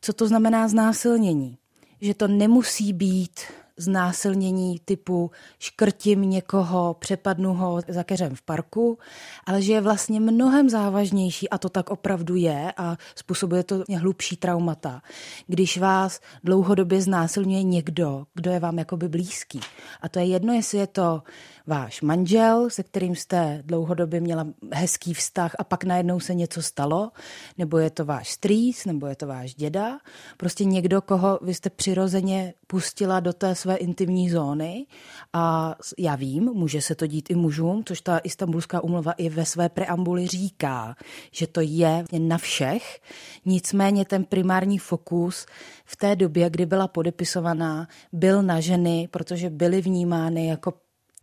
Co 0.00 0.12
to 0.12 0.28
znamená 0.28 0.68
znásilnění? 0.68 1.58
Že 2.00 2.14
to 2.14 2.28
nemusí 2.28 2.92
být 2.92 3.40
znásilnění 3.76 4.80
typu 4.84 5.30
škrtím 5.58 6.30
někoho, 6.30 6.96
přepadnu 6.98 7.54
ho 7.54 7.80
za 7.88 8.02
keřem 8.02 8.34
v 8.34 8.42
parku, 8.42 8.98
ale 9.46 9.62
že 9.62 9.72
je 9.72 9.80
vlastně 9.80 10.20
mnohem 10.20 10.70
závažnější 10.70 11.50
a 11.50 11.58
to 11.58 11.68
tak 11.68 11.90
opravdu 11.90 12.34
je 12.34 12.72
a 12.76 12.96
způsobuje 13.14 13.64
to 13.64 13.84
hlubší 13.98 14.36
traumata. 14.36 15.02
Když 15.46 15.78
vás 15.78 16.20
dlouhodobě 16.44 17.00
znásilňuje 17.00 17.62
někdo, 17.62 18.24
kdo 18.34 18.50
je 18.50 18.60
vám 18.60 18.78
jakoby 18.78 19.08
blízký. 19.08 19.60
A 20.00 20.08
to 20.08 20.18
je 20.18 20.24
jedno, 20.24 20.52
jestli 20.52 20.78
je 20.78 20.86
to 20.86 21.22
váš 21.66 22.02
manžel, 22.02 22.70
se 22.70 22.82
kterým 22.82 23.16
jste 23.16 23.62
dlouhodobě 23.64 24.20
měla 24.20 24.46
hezký 24.72 25.14
vztah 25.14 25.54
a 25.58 25.64
pak 25.64 25.84
najednou 25.84 26.20
se 26.20 26.34
něco 26.34 26.62
stalo, 26.62 27.10
nebo 27.58 27.78
je 27.78 27.90
to 27.90 28.04
váš 28.04 28.30
strýc, 28.30 28.84
nebo 28.84 29.06
je 29.06 29.16
to 29.16 29.26
váš 29.26 29.54
děda, 29.54 29.98
prostě 30.36 30.64
někdo, 30.64 31.02
koho 31.02 31.38
vy 31.42 31.54
jste 31.54 31.70
přirozeně 31.70 32.54
pustila 32.66 33.20
do 33.20 33.32
té 33.32 33.54
své 33.54 33.76
intimní 33.76 34.30
zóny? 34.30 34.86
A 35.32 35.74
já 35.98 36.14
vím, 36.14 36.44
může 36.44 36.80
se 36.80 36.94
to 36.94 37.06
dít 37.06 37.30
i 37.30 37.34
mužům, 37.34 37.82
což 37.84 38.00
ta 38.00 38.18
istambulská 38.18 38.80
umluva 38.80 39.12
i 39.12 39.28
ve 39.28 39.44
své 39.44 39.68
preambuli 39.68 40.26
říká, 40.26 40.96
že 41.30 41.46
to 41.46 41.60
je 41.60 42.04
na 42.18 42.38
všech, 42.38 43.00
nicméně 43.44 44.04
ten 44.04 44.24
primární 44.24 44.78
fokus 44.78 45.46
v 45.84 45.96
té 45.96 46.16
době, 46.16 46.50
kdy 46.50 46.66
byla 46.66 46.88
podepisovaná, 46.88 47.88
byl 48.12 48.42
na 48.42 48.60
ženy, 48.60 49.08
protože 49.10 49.50
byly 49.50 49.80
vnímány 49.80 50.46
jako 50.46 50.72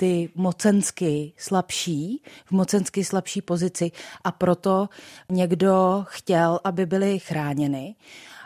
ty 0.02 0.30
mocensky 0.36 1.34
slabší, 1.38 2.22
v 2.46 2.52
mocensky 2.52 3.04
slabší 3.04 3.42
pozici 3.42 3.92
a 4.24 4.32
proto 4.32 4.90
někdo 5.30 6.06
chtěl, 6.08 6.60
aby 6.64 6.86
byly 6.86 7.20
chráněny. 7.20 7.96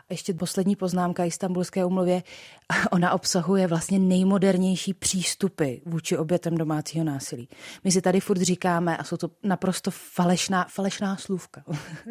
Ještě 0.10 0.34
poslední 0.34 0.76
poznámka 0.76 1.26
Istanbulské 1.26 1.86
umluvě. 1.86 2.24
Ona 2.92 3.12
obsahuje 3.12 3.68
vlastně 3.68 4.00
nejmodernější 4.00 4.94
přístupy 4.94 5.76
vůči 5.86 6.18
obětem 6.18 6.58
domácího 6.58 7.06
násilí. 7.06 7.50
My 7.84 7.92
si 7.92 8.02
tady 8.02 8.20
furt 8.20 8.42
říkáme, 8.42 8.98
a 8.98 9.04
jsou 9.04 9.18
to 9.18 9.32
naprosto 9.44 9.92
falešná, 9.92 10.66
falešná 10.70 11.18
slůvka, 11.18 11.64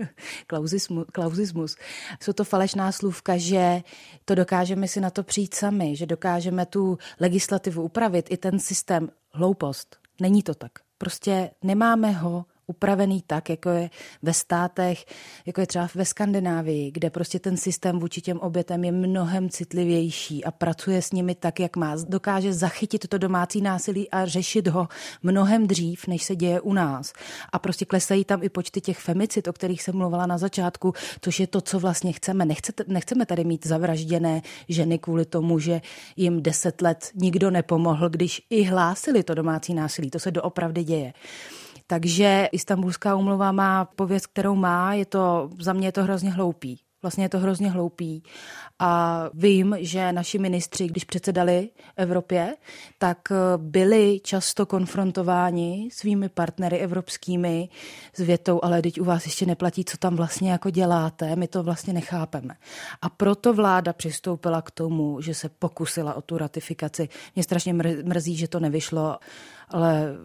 klauzismus, 1.12 1.76
jsou 2.22 2.32
to 2.32 2.44
falešná 2.44 2.92
slůvka, 2.92 3.36
že 3.36 3.82
to 4.24 4.34
dokážeme 4.34 4.88
si 4.88 5.00
na 5.00 5.10
to 5.10 5.22
přijít 5.22 5.54
sami, 5.54 5.96
že 5.96 6.06
dokážeme 6.06 6.66
tu 6.66 6.98
legislativu 7.20 7.82
upravit, 7.82 8.26
i 8.30 8.36
ten 8.36 8.58
systém 8.58 9.10
hloupost. 9.32 9.96
Není 10.20 10.42
to 10.42 10.54
tak. 10.54 10.72
Prostě 10.98 11.50
nemáme 11.62 12.12
ho 12.12 12.44
upravený 12.66 13.22
tak, 13.26 13.50
jako 13.50 13.70
je 13.70 13.90
ve 14.22 14.32
státech, 14.32 15.04
jako 15.46 15.60
je 15.60 15.66
třeba 15.66 15.88
ve 15.94 16.04
Skandinávii, 16.04 16.90
kde 16.90 17.10
prostě 17.10 17.38
ten 17.38 17.56
systém 17.56 17.98
vůči 17.98 18.20
těm 18.20 18.38
obětem 18.38 18.84
je 18.84 18.92
mnohem 18.92 19.50
citlivější 19.50 20.44
a 20.44 20.50
pracuje 20.50 21.02
s 21.02 21.12
nimi 21.12 21.34
tak, 21.34 21.60
jak 21.60 21.76
má. 21.76 21.96
Dokáže 22.08 22.52
zachytit 22.52 23.08
to 23.08 23.18
domácí 23.18 23.60
násilí 23.60 24.10
a 24.10 24.26
řešit 24.26 24.68
ho 24.68 24.88
mnohem 25.22 25.66
dřív, 25.66 26.06
než 26.06 26.24
se 26.24 26.36
děje 26.36 26.60
u 26.60 26.72
nás. 26.72 27.12
A 27.52 27.58
prostě 27.58 27.84
klesají 27.84 28.24
tam 28.24 28.42
i 28.42 28.48
počty 28.48 28.80
těch 28.80 28.98
femicid, 28.98 29.48
o 29.48 29.52
kterých 29.52 29.82
jsem 29.82 29.96
mluvila 29.96 30.26
na 30.26 30.38
začátku, 30.38 30.92
což 31.20 31.40
je 31.40 31.46
to, 31.46 31.60
co 31.60 31.78
vlastně 31.78 32.12
chceme. 32.12 32.44
Nechcete, 32.44 32.84
nechceme 32.86 33.26
tady 33.26 33.44
mít 33.44 33.66
zavražděné 33.66 34.42
ženy 34.68 34.98
kvůli 34.98 35.24
tomu, 35.24 35.58
že 35.58 35.80
jim 36.16 36.42
deset 36.42 36.82
let 36.82 37.10
nikdo 37.14 37.50
nepomohl, 37.50 38.08
když 38.08 38.42
i 38.50 38.62
hlásili 38.62 39.22
to 39.22 39.34
domácí 39.34 39.74
násilí. 39.74 40.10
To 40.10 40.18
se 40.18 40.30
doopravdy 40.30 40.84
děje. 40.84 41.12
Takže 41.86 42.48
Istanbulská 42.52 43.16
umluva 43.16 43.52
má 43.52 43.84
pověst, 43.84 44.26
kterou 44.26 44.54
má, 44.54 44.94
je 44.94 45.06
to, 45.06 45.50
za 45.60 45.72
mě 45.72 45.88
je 45.88 45.92
to 45.92 46.02
hrozně 46.02 46.30
hloupý. 46.30 46.80
Vlastně 47.04 47.24
je 47.24 47.28
to 47.28 47.38
hrozně 47.38 47.70
hloupý. 47.70 48.22
A 48.78 49.24
vím, 49.34 49.76
že 49.78 50.12
naši 50.12 50.38
ministři, 50.38 50.86
když 50.86 51.04
předsedali 51.04 51.70
Evropě, 51.96 52.56
tak 52.98 53.18
eh, 53.30 53.34
byli 53.56 54.20
často 54.22 54.66
konfrontováni 54.66 55.88
svými 55.92 56.28
partnery 56.28 56.78
evropskými 56.78 57.68
s 58.14 58.20
větou, 58.20 58.60
ale 58.62 58.82
teď 58.82 59.00
u 59.00 59.04
vás 59.04 59.26
ještě 59.26 59.46
neplatí, 59.46 59.84
co 59.84 59.96
tam 59.96 60.16
vlastně 60.16 60.50
jako 60.50 60.70
děláte, 60.70 61.36
my 61.36 61.48
to 61.48 61.62
vlastně 61.62 61.92
nechápeme. 61.92 62.54
A 63.02 63.08
proto 63.08 63.52
vláda 63.52 63.92
přistoupila 63.92 64.62
k 64.62 64.70
tomu, 64.70 65.20
že 65.20 65.34
se 65.34 65.48
pokusila 65.48 66.14
o 66.14 66.22
tu 66.22 66.38
ratifikaci. 66.38 67.08
Mě 67.34 67.42
strašně 67.42 67.72
mrzí, 68.04 68.36
že 68.36 68.48
to 68.48 68.60
nevyšlo 68.60 69.18
ale 69.74 70.16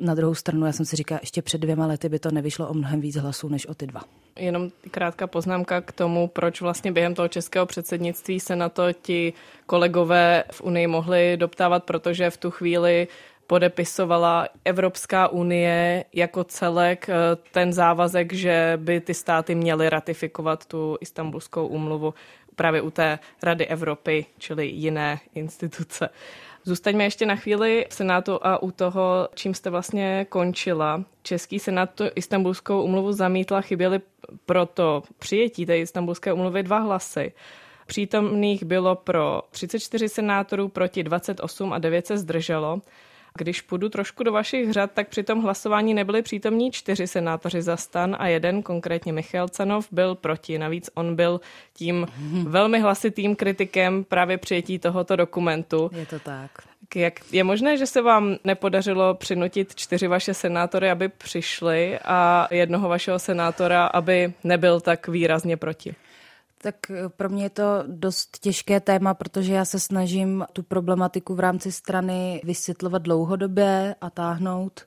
na 0.00 0.14
druhou 0.14 0.34
stranu 0.34 0.66
já 0.66 0.72
jsem 0.72 0.86
si 0.86 0.96
říkala, 0.96 1.20
ještě 1.22 1.42
před 1.42 1.58
dvěma 1.58 1.86
lety 1.86 2.08
by 2.08 2.18
to 2.18 2.30
nevyšlo 2.30 2.68
o 2.68 2.74
mnohem 2.74 3.00
víc 3.00 3.16
hlasů 3.16 3.48
než 3.48 3.66
o 3.66 3.74
ty 3.74 3.86
dva. 3.86 4.00
Jenom 4.38 4.70
krátká 4.90 5.26
poznámka 5.26 5.80
k 5.80 5.92
tomu, 5.92 6.28
proč 6.28 6.60
vlastně 6.60 6.92
během 6.92 7.14
toho 7.14 7.28
českého 7.28 7.66
předsednictví 7.66 8.40
se 8.40 8.56
na 8.56 8.68
to 8.68 8.92
ti 8.92 9.32
kolegové 9.66 10.44
v 10.52 10.60
Unii 10.60 10.86
mohli 10.86 11.36
doptávat, 11.36 11.84
protože 11.84 12.30
v 12.30 12.36
tu 12.36 12.50
chvíli 12.50 13.08
podepisovala 13.46 14.48
Evropská 14.64 15.28
unie 15.28 16.04
jako 16.12 16.44
celek 16.44 17.08
eh, 17.08 17.14
ten 17.52 17.72
závazek, 17.72 18.32
že 18.32 18.72
by 18.76 19.00
ty 19.00 19.14
státy 19.14 19.54
měly 19.54 19.90
ratifikovat 19.90 20.66
tu 20.66 20.98
istambulskou 21.00 21.66
úmluvu 21.66 22.14
právě 22.56 22.82
u 22.82 22.90
té 22.90 23.18
Rady 23.42 23.66
Evropy, 23.66 24.26
čili 24.38 24.66
jiné 24.66 25.18
instituce. 25.34 26.08
Zůstaňme 26.64 27.04
ještě 27.04 27.26
na 27.26 27.36
chvíli 27.36 27.86
v 27.90 27.94
Senátu 27.94 28.38
a 28.42 28.62
u 28.62 28.70
toho, 28.70 29.28
čím 29.34 29.54
jste 29.54 29.70
vlastně 29.70 30.26
končila. 30.28 31.04
Český 31.22 31.58
senát 31.58 31.90
tu 31.94 32.04
istambulskou 32.14 32.82
umluvu 32.82 33.12
zamítla, 33.12 33.60
chyběly 33.60 34.00
proto 34.46 35.02
přijetí 35.18 35.66
té 35.66 35.78
istambulské 35.78 36.32
umluvy 36.32 36.62
dva 36.62 36.78
hlasy. 36.78 37.32
Přítomných 37.86 38.64
bylo 38.64 38.96
pro 38.96 39.42
34 39.50 40.08
senátorů 40.08 40.68
proti 40.68 41.02
28 41.02 41.72
a 41.72 41.78
9 41.78 42.06
se 42.06 42.18
zdrželo. 42.18 42.80
Když 43.38 43.60
půjdu 43.60 43.88
trošku 43.88 44.22
do 44.22 44.32
vašich 44.32 44.72
řad, 44.72 44.90
tak 44.94 45.08
při 45.08 45.22
tom 45.22 45.42
hlasování 45.42 45.94
nebyli 45.94 46.22
přítomní 46.22 46.70
čtyři 46.70 47.06
senátoři 47.06 47.62
za 47.62 47.76
stan 47.76 48.16
a 48.18 48.26
jeden, 48.26 48.62
konkrétně 48.62 49.12
Michal 49.12 49.48
Canov, 49.48 49.88
byl 49.92 50.14
proti. 50.14 50.58
Navíc 50.58 50.90
on 50.94 51.16
byl 51.16 51.40
tím 51.72 52.06
velmi 52.44 52.80
hlasitým 52.80 53.36
kritikem 53.36 54.04
právě 54.04 54.38
přijetí 54.38 54.78
tohoto 54.78 55.16
dokumentu. 55.16 55.90
Je 55.92 56.06
to 56.06 56.18
tak. 56.18 56.50
Jak 56.94 57.32
je 57.32 57.44
možné, 57.44 57.76
že 57.76 57.86
se 57.86 58.02
vám 58.02 58.36
nepodařilo 58.44 59.14
přinutit 59.14 59.74
čtyři 59.74 60.06
vaše 60.06 60.34
senátory, 60.34 60.90
aby 60.90 61.08
přišli 61.08 61.98
a 62.04 62.48
jednoho 62.50 62.88
vašeho 62.88 63.18
senátora, 63.18 63.86
aby 63.86 64.32
nebyl 64.44 64.80
tak 64.80 65.08
výrazně 65.08 65.56
proti? 65.56 65.94
Tak 66.62 66.90
eh, 66.90 67.08
pro 67.08 67.28
mě 67.28 67.44
je 67.44 67.50
to 67.50 67.84
dost 67.86 68.38
těžké 68.38 68.80
téma, 68.80 69.14
protože 69.14 69.54
já 69.54 69.64
se 69.64 69.80
snažím 69.80 70.44
tu 70.52 70.62
problematiku 70.62 71.34
v 71.34 71.40
rámci 71.40 71.72
strany 71.72 72.40
vysvětlovat 72.44 73.02
dlouhodobě 73.02 73.94
a 74.00 74.10
táhnout. 74.10 74.84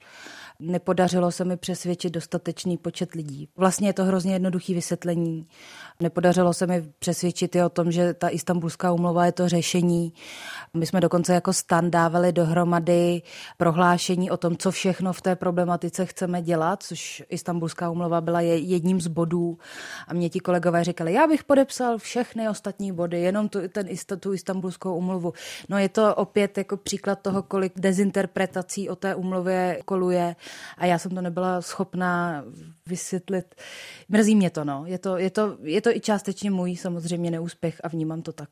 Nepodařilo 0.66 1.32
se 1.32 1.46
mi 1.46 1.58
přesvědčit 1.58 2.14
dostatečný 2.14 2.78
počet 2.78 3.14
lidí. 3.14 3.50
Vlastně 3.58 3.90
je 3.90 3.94
to 3.94 4.04
hrozně 4.04 4.34
jednoduché 4.34 4.74
vysvětlení. 4.74 5.48
Nepodařilo 6.00 6.54
se 6.54 6.68
mi 6.68 6.84
přesvědčit 7.00 7.56
i 7.56 7.64
o 7.64 7.70
tom, 7.70 7.92
že 7.92 8.14
ta 8.14 8.30
istambulská 8.30 8.92
umlova 8.92 9.26
je 9.26 9.32
to 9.32 9.50
řešení. 9.50 10.14
My 10.74 10.86
jsme 10.86 11.02
dokonce 11.02 11.34
jako 11.34 11.54
stan 11.54 11.92
dávali 11.92 12.32
dohromady 12.32 13.22
prohlášení 13.58 14.32
o 14.32 14.38
tom, 14.38 14.58
co 14.58 14.72
všechno 14.72 15.14
v 15.14 15.22
té 15.22 15.36
problematice 15.36 16.06
chceme 16.06 16.42
dělat, 16.42 16.84
což 16.84 17.24
istambulská 17.30 17.90
umlova 17.90 18.22
byla 18.22 18.42
jedním 18.42 19.02
z 19.02 19.08
bodů. 19.08 19.58
A 20.08 20.14
mě 20.14 20.30
ti 20.30 20.40
kolegové 20.40 20.84
říkali, 20.84 21.14
já 21.14 21.28
bych 21.28 21.44
podepsal 21.44 21.98
všechny 21.98 22.50
ostatní 22.50 22.92
body, 22.92 23.22
jenom 23.22 23.50
tu, 23.50 23.60
ten, 23.68 23.88
tu 24.20 24.34
istambulskou 24.34 24.96
umluvu. 24.96 25.34
No 25.70 25.78
je 25.78 25.90
to 25.90 26.16
opět 26.16 26.58
jako 26.58 26.78
příklad 26.78 27.20
toho, 27.22 27.44
kolik 27.44 27.74
dezinterpretací 27.76 28.90
o 28.90 28.96
té 28.96 29.16
umluvě 29.16 29.80
koluje 29.86 30.36
a 30.78 30.86
já 30.86 30.98
jsem 30.98 31.16
to 31.16 31.22
nebyla 31.22 31.62
schopná 31.62 32.44
vysvětlit. 32.88 33.56
Mrzí 34.10 34.36
mě 34.36 34.50
to, 34.50 34.64
no. 34.64 34.84
Je 34.86 34.98
to, 34.98 35.18
je 35.18 35.30
to, 35.30 35.58
je 35.64 35.82
to 35.82 35.90
i 35.90 36.00
částečně 36.00 36.52
můj 36.52 36.76
samozřejmě 36.76 37.32
neúspěch 37.32 37.82
a 37.84 37.88
vnímám 37.88 38.22
to 38.22 38.32
tak. 38.32 38.50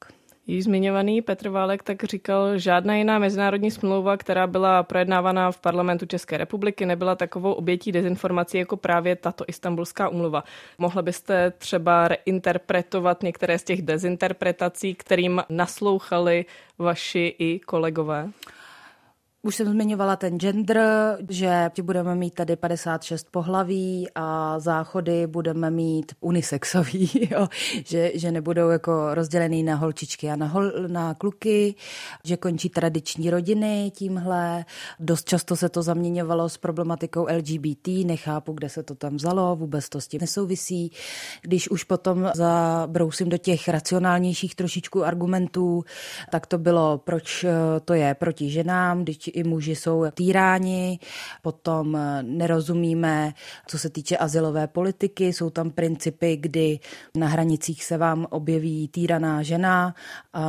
Již 0.48 0.64
zmiňovaný 0.64 1.22
Petr 1.22 1.50
Válek 1.50 1.84
tak 1.84 2.04
říkal, 2.04 2.58
žádná 2.58 2.96
jiná 2.96 3.20
mezinárodní 3.20 3.72
smlouva, 3.72 4.18
která 4.18 4.48
byla 4.48 4.84
projednávaná 4.84 5.52
v 5.52 5.58
parlamentu 5.60 6.06
České 6.06 6.38
republiky, 6.38 6.86
nebyla 6.86 7.16
takovou 7.16 7.52
obětí 7.54 7.92
dezinformací 7.92 8.58
jako 8.58 8.78
právě 8.78 9.16
tato 9.16 9.46
istambulská 9.48 10.10
umluva. 10.10 10.44
Mohla 10.78 11.02
byste 11.02 11.52
třeba 11.52 12.08
reinterpretovat 12.08 13.24
některé 13.24 13.60
z 13.60 13.64
těch 13.64 13.82
dezinterpretací, 13.82 14.96
kterým 14.96 15.44
naslouchali 15.50 16.46
vaši 16.78 17.36
i 17.40 17.60
kolegové? 17.60 18.30
Už 19.44 19.56
jsem 19.56 19.72
zmiňovala 19.72 20.16
ten 20.16 20.40
gender, 20.40 20.82
že 21.30 21.72
budeme 21.82 22.16
mít 22.16 22.34
tady 22.34 22.56
56 22.56 23.28
pohlaví 23.32 24.08
a 24.16 24.60
záchody 24.60 25.28
budeme 25.28 25.72
mít 25.72 26.12
unisexový, 26.20 27.10
jo? 27.32 27.48
Že, 27.86 28.12
že 28.16 28.32
nebudou 28.32 28.70
jako 28.70 29.16
rozdělený 29.16 29.64
na 29.64 29.76
holčičky 29.76 30.30
a 30.30 30.36
na, 30.36 30.46
hol, 30.46 30.72
na 30.88 31.14
kluky, 31.14 31.76
že 32.24 32.38
končí 32.38 32.70
tradiční 32.70 33.30
rodiny 33.30 33.92
tímhle. 33.96 34.66
Dost 35.00 35.30
často 35.30 35.56
se 35.56 35.70
to 35.70 35.84
zaměňovalo 35.84 36.50
s 36.50 36.58
problematikou 36.58 37.28
LGBT, 37.38 37.88
nechápu, 38.06 38.54
kde 38.54 38.70
se 38.70 38.84
to 38.84 38.96
tam 38.96 39.16
vzalo, 39.16 39.56
vůbec 39.56 39.90
to 39.90 40.02
s 40.02 40.08
tím 40.08 40.22
nesouvisí. 40.22 40.92
Když 41.42 41.70
už 41.70 41.84
potom 41.84 42.32
zabrousím 42.36 43.30
do 43.30 43.38
těch 43.38 43.68
racionálnějších 43.68 44.56
trošičku 44.56 45.04
argumentů, 45.04 45.84
tak 46.32 46.48
to 46.48 46.58
bylo, 46.58 46.98
proč 46.98 47.46
to 47.86 47.94
je 47.94 48.16
proti 48.16 48.50
ženám, 48.50 49.04
když 49.04 49.31
i 49.34 49.44
muži 49.44 49.76
jsou 49.76 50.06
týráni, 50.14 51.00
potom 51.42 51.98
nerozumíme, 52.22 53.34
co 53.68 53.80
se 53.80 53.90
týče 53.90 54.18
asilové 54.18 54.68
politiky, 54.68 55.34
jsou 55.34 55.50
tam 55.50 55.72
principy, 55.72 56.38
kdy 56.38 56.80
na 57.18 57.28
hranicích 57.28 57.84
se 57.84 57.98
vám 57.98 58.28
objeví 58.30 58.88
týraná 58.88 59.44
žena 59.44 59.96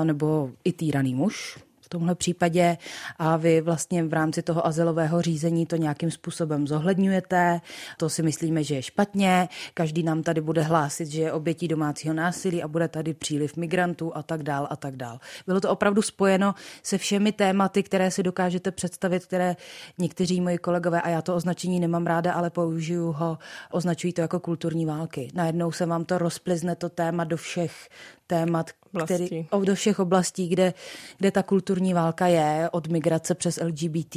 nebo 0.05 0.51
i 0.65 0.73
týraný 0.73 1.15
muž, 1.15 1.59
tomhle 1.93 2.15
případě 2.15 2.77
a 3.19 3.37
vy 3.37 3.61
vlastně 3.61 4.05
v 4.05 4.13
rámci 4.13 4.43
toho 4.43 4.67
azylového 4.67 5.23
řízení 5.23 5.67
to 5.67 5.77
nějakým 5.77 6.11
způsobem 6.11 6.67
zohledňujete. 6.67 7.61
To 7.97 8.09
si 8.09 8.23
myslíme, 8.23 8.65
že 8.65 8.75
je 8.75 8.83
špatně. 8.83 9.49
Každý 9.75 10.03
nám 10.03 10.23
tady 10.23 10.41
bude 10.41 10.63
hlásit, 10.63 11.09
že 11.09 11.23
je 11.23 11.33
obětí 11.33 11.69
domácího 11.69 12.15
násilí 12.15 12.63
a 12.63 12.69
bude 12.69 12.89
tady 12.89 13.15
příliv 13.15 13.57
migrantů 13.57 14.17
a 14.17 14.23
tak 14.23 14.43
dál 14.43 14.67
a 14.71 14.77
tak 14.77 14.97
dál. 14.97 15.19
Bylo 15.47 15.61
to 15.61 15.71
opravdu 15.71 16.03
spojeno 16.03 16.55
se 16.83 16.99
všemi 16.99 17.33
tématy, 17.33 17.83
které 17.83 18.11
si 18.11 18.23
dokážete 18.23 18.71
představit, 18.71 19.27
které 19.27 19.57
někteří 19.99 20.41
moji 20.41 20.59
kolegové, 20.59 21.01
a 21.01 21.09
já 21.09 21.23
to 21.23 21.35
označení 21.35 21.81
nemám 21.81 22.07
ráda, 22.07 22.33
ale 22.33 22.51
použiju 22.51 23.13
ho, 23.13 23.39
označují 23.71 24.13
to 24.13 24.21
jako 24.21 24.41
kulturní 24.41 24.87
války. 24.87 25.29
Najednou 25.35 25.73
se 25.73 25.87
vám 25.87 26.05
to 26.05 26.19
rozplizne 26.19 26.77
to 26.77 26.89
téma 26.89 27.25
do 27.25 27.37
všech 27.37 27.89
témat, 28.33 28.71
který, 29.05 29.47
do 29.65 29.75
všech 29.75 29.99
oblastí, 29.99 30.49
kde, 30.49 30.75
kde 31.19 31.31
ta 31.31 31.43
kulturní 31.43 31.95
válka 31.95 32.27
je, 32.27 32.71
od 32.73 32.89
migrace 32.89 33.35
přes 33.35 33.59
LGBT, 33.63 34.17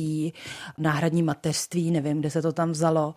náhradní 0.78 1.24
mateřství, 1.24 1.92
nevím, 1.92 2.20
kde 2.20 2.30
se 2.30 2.42
to 2.42 2.52
tam 2.52 2.72
vzalo. 2.72 3.16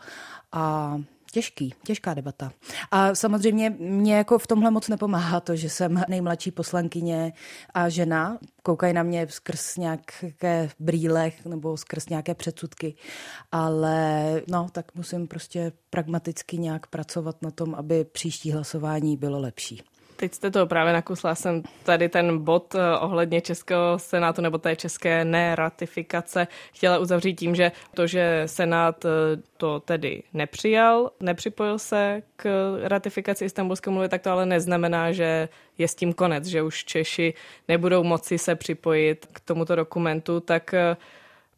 A 0.53 0.97
Těžký, 1.33 1.75
těžká 1.85 2.15
debata. 2.15 2.53
A 2.91 3.15
samozřejmě 3.15 3.71
mě 3.71 4.17
jako 4.17 4.39
v 4.39 4.47
tomhle 4.47 4.71
moc 4.71 4.89
nepomáhá 4.89 5.41
to, 5.41 5.57
že 5.57 5.71
jsem 5.71 6.03
nejmladší 6.09 6.51
poslankyně 6.51 7.33
a 7.75 7.89
žena. 7.89 8.39
Koukají 8.63 8.95
na 8.95 9.03
mě 9.03 9.27
skrz 9.31 9.77
nějaké 9.77 10.71
brýle 10.79 11.33
nebo 11.45 11.77
skrz 11.77 12.09
nějaké 12.09 12.35
předsudky. 12.35 12.95
Ale 13.53 14.43
no, 14.49 14.67
tak 14.73 14.95
musím 14.95 15.29
prostě 15.29 15.73
pragmaticky 15.91 16.59
nějak 16.59 16.87
pracovat 16.87 17.43
na 17.43 17.51
tom, 17.51 17.75
aby 17.75 18.05
příští 18.05 18.53
hlasování 18.53 19.17
bylo 19.17 19.41
lepší. 19.41 19.83
Teď 20.19 20.35
jste 20.35 20.51
to 20.51 20.67
právě 20.67 20.93
nakusla, 20.93 21.35
jsem 21.35 21.63
tady 21.83 22.09
ten 22.09 22.39
bod 22.39 22.75
eh, 22.75 22.99
ohledně 22.99 23.41
Českého 23.41 23.99
senátu 23.99 24.43
nebo 24.43 24.59
té 24.59 24.77
české 24.77 25.25
neratifikace. 25.25 26.47
Chtěla 26.73 26.99
uzavřít 26.99 27.35
tím, 27.35 27.55
že 27.55 27.73
to, 27.95 28.07
že 28.07 28.43
senát 28.47 29.05
eh, 29.05 29.09
to 29.57 29.81
tedy 29.81 30.23
nepřijal, 30.35 31.11
nepřipojil 31.21 31.79
se 31.79 32.23
k 32.37 32.75
ratifikaci 32.83 33.45
Istanbulské 33.45 33.91
mluvy, 33.91 34.09
tak 34.09 34.23
to 34.23 34.31
ale 34.31 34.47
neznamená, 34.47 35.13
že 35.13 35.49
je 35.79 35.89
s 35.89 35.95
tím 35.95 36.13
konec, 36.13 36.47
že 36.47 36.63
už 36.63 36.85
Češi 36.85 37.35
nebudou 37.69 38.05
moci 38.05 38.39
se 38.39 38.55
připojit 38.55 39.27
k 39.33 39.41
tomuto 39.41 39.77
dokumentu, 39.77 40.41
tak 40.41 40.75
eh, 40.75 40.97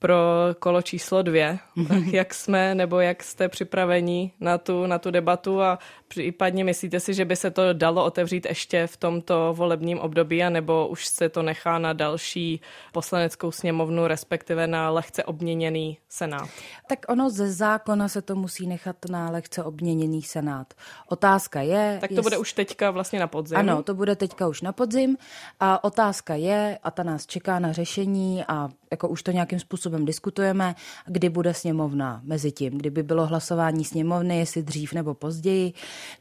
pro 0.00 0.16
kolo 0.58 0.82
číslo 0.82 1.22
dvě. 1.22 1.58
Tak 1.88 2.06
jak 2.12 2.34
jsme 2.34 2.74
nebo 2.74 3.00
jak 3.00 3.22
jste 3.22 3.48
připraveni 3.48 4.32
na 4.40 4.58
tu, 4.58 4.86
na 4.86 4.98
tu 4.98 5.10
debatu 5.10 5.62
a 5.62 5.78
případně 6.08 6.64
myslíte 6.64 7.00
si, 7.00 7.14
že 7.14 7.24
by 7.24 7.36
se 7.36 7.50
to 7.50 7.72
dalo 7.72 8.04
otevřít 8.04 8.46
ještě 8.46 8.86
v 8.86 8.96
tomto 8.96 9.54
volebním 9.56 9.98
období 9.98 10.42
a 10.42 10.50
nebo 10.50 10.88
už 10.88 11.06
se 11.06 11.28
to 11.28 11.42
nechá 11.42 11.78
na 11.78 11.92
další 11.92 12.60
poslaneckou 12.92 13.50
sněmovnu, 13.50 14.06
respektive 14.06 14.66
na 14.66 14.90
lehce 14.90 15.24
obměněný 15.24 15.98
senát? 16.08 16.48
Tak 16.88 16.98
ono 17.08 17.30
ze 17.30 17.52
zákona 17.52 18.08
se 18.08 18.22
to 18.22 18.34
musí 18.34 18.66
nechat 18.66 18.96
na 19.10 19.30
lehce 19.30 19.64
obměněný 19.64 20.22
senát. 20.22 20.74
Otázka 21.08 21.60
je... 21.60 21.98
Tak 22.00 22.08
to 22.08 22.14
jest... 22.14 22.22
bude 22.22 22.38
už 22.38 22.52
teďka 22.52 22.90
vlastně 22.90 23.20
na 23.20 23.26
podzim. 23.26 23.58
Ano, 23.58 23.82
to 23.82 23.94
bude 23.94 24.16
teďka 24.16 24.48
už 24.48 24.62
na 24.62 24.72
podzim 24.72 25.16
a 25.60 25.84
otázka 25.84 26.34
je, 26.34 26.78
a 26.82 26.90
ta 26.90 27.02
nás 27.02 27.26
čeká 27.26 27.58
na 27.58 27.72
řešení 27.72 28.44
a 28.48 28.68
jako 28.90 29.09
už 29.09 29.22
to 29.22 29.31
nějakým 29.31 29.61
způsobem 29.61 30.05
diskutujeme, 30.05 30.74
kdy 31.07 31.29
bude 31.29 31.55
sněmovna 31.55 32.20
mezi 32.24 32.53
tím, 32.53 32.79
kdyby 32.79 33.03
bylo 33.03 33.26
hlasování 33.26 33.85
sněmovny, 33.85 34.38
jestli 34.38 34.62
dřív 34.62 34.92
nebo 34.92 35.14
později. 35.14 35.72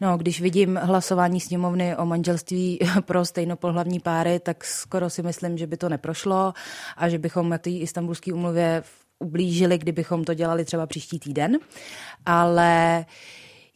No, 0.02 0.18
když 0.18 0.42
vidím 0.42 0.80
hlasování 0.84 1.40
sněmovny 1.40 1.98
o 1.98 2.06
manželství 2.06 2.80
pro 3.06 3.26
stejnopohlavní 3.26 4.00
páry, 4.00 4.40
tak 4.40 4.64
skoro 4.64 5.10
si 5.10 5.24
myslím, 5.24 5.58
že 5.58 5.68
by 5.68 5.78
to 5.78 5.90
neprošlo 5.90 6.54
a 6.98 7.10
že 7.10 7.18
bychom 7.18 7.50
na 7.50 7.58
té 7.58 7.70
istambulské 7.70 8.34
umluvě 8.34 8.84
ublížili, 9.20 9.78
kdybychom 9.78 10.24
to 10.24 10.34
dělali 10.34 10.66
třeba 10.66 10.86
příští 10.86 11.20
týden. 11.20 11.58
Ale 12.26 13.06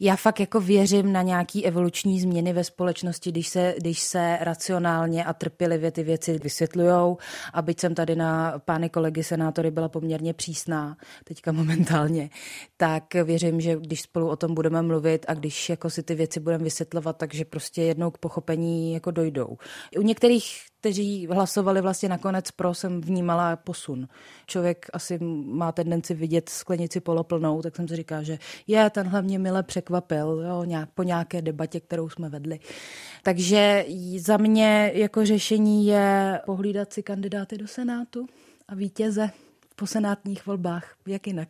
já 0.00 0.16
fakt 0.16 0.40
jako 0.40 0.60
věřím 0.60 1.12
na 1.12 1.22
nějaký 1.22 1.66
evoluční 1.66 2.20
změny 2.20 2.52
ve 2.52 2.64
společnosti, 2.64 3.30
když 3.30 3.48
se, 3.48 3.74
když 3.78 4.00
se 4.00 4.38
racionálně 4.40 5.24
a 5.24 5.32
trpělivě 5.32 5.90
ty 5.90 6.02
věci 6.02 6.38
vysvětlujou. 6.38 7.18
A 7.52 7.62
byť 7.62 7.80
jsem 7.80 7.94
tady 7.94 8.16
na 8.16 8.58
pány 8.64 8.90
kolegy 8.90 9.24
senátory 9.24 9.70
byla 9.70 9.88
poměrně 9.88 10.34
přísná, 10.34 10.96
teďka 11.24 11.52
momentálně, 11.52 12.30
tak 12.76 13.14
věřím, 13.14 13.60
že 13.60 13.76
když 13.76 14.00
spolu 14.00 14.28
o 14.28 14.36
tom 14.36 14.54
budeme 14.54 14.82
mluvit 14.82 15.26
a 15.28 15.34
když 15.34 15.68
jako 15.68 15.90
si 15.90 16.02
ty 16.02 16.14
věci 16.14 16.40
budeme 16.40 16.64
vysvětlovat, 16.64 17.16
takže 17.16 17.44
prostě 17.44 17.82
jednou 17.82 18.10
k 18.10 18.18
pochopení 18.18 18.92
jako 18.92 19.10
dojdou. 19.10 19.56
U 19.98 20.02
některých 20.02 20.73
kteří 20.84 21.26
hlasovali 21.30 21.80
vlastně 21.80 22.08
nakonec 22.08 22.50
pro, 22.50 22.74
jsem 22.74 23.00
vnímala 23.00 23.56
posun. 23.56 24.08
Člověk 24.46 24.86
asi 24.92 25.18
má 25.46 25.72
tendenci 25.72 26.14
vidět 26.14 26.48
sklenici 26.48 27.00
poloplnou, 27.00 27.62
tak 27.62 27.76
jsem 27.76 27.88
si 27.88 27.96
říká, 27.96 28.22
že 28.22 28.38
je, 28.66 28.90
tenhle 28.90 29.22
mě 29.22 29.38
mile 29.38 29.62
překvapil 29.62 30.44
jo, 30.48 30.64
nějak, 30.64 30.88
po 30.94 31.02
nějaké 31.02 31.42
debatě, 31.42 31.80
kterou 31.80 32.08
jsme 32.08 32.28
vedli. 32.28 32.60
Takže 33.22 33.84
za 34.18 34.36
mě 34.36 34.92
jako 34.94 35.26
řešení 35.26 35.86
je 35.86 36.40
pohlídat 36.46 36.92
si 36.92 37.02
kandidáty 37.02 37.58
do 37.58 37.68
Senátu 37.68 38.26
a 38.68 38.74
vítěze 38.74 39.30
po 39.76 39.86
senátních 39.86 40.46
volbách, 40.46 40.94
jak 41.06 41.26
jinak. 41.26 41.48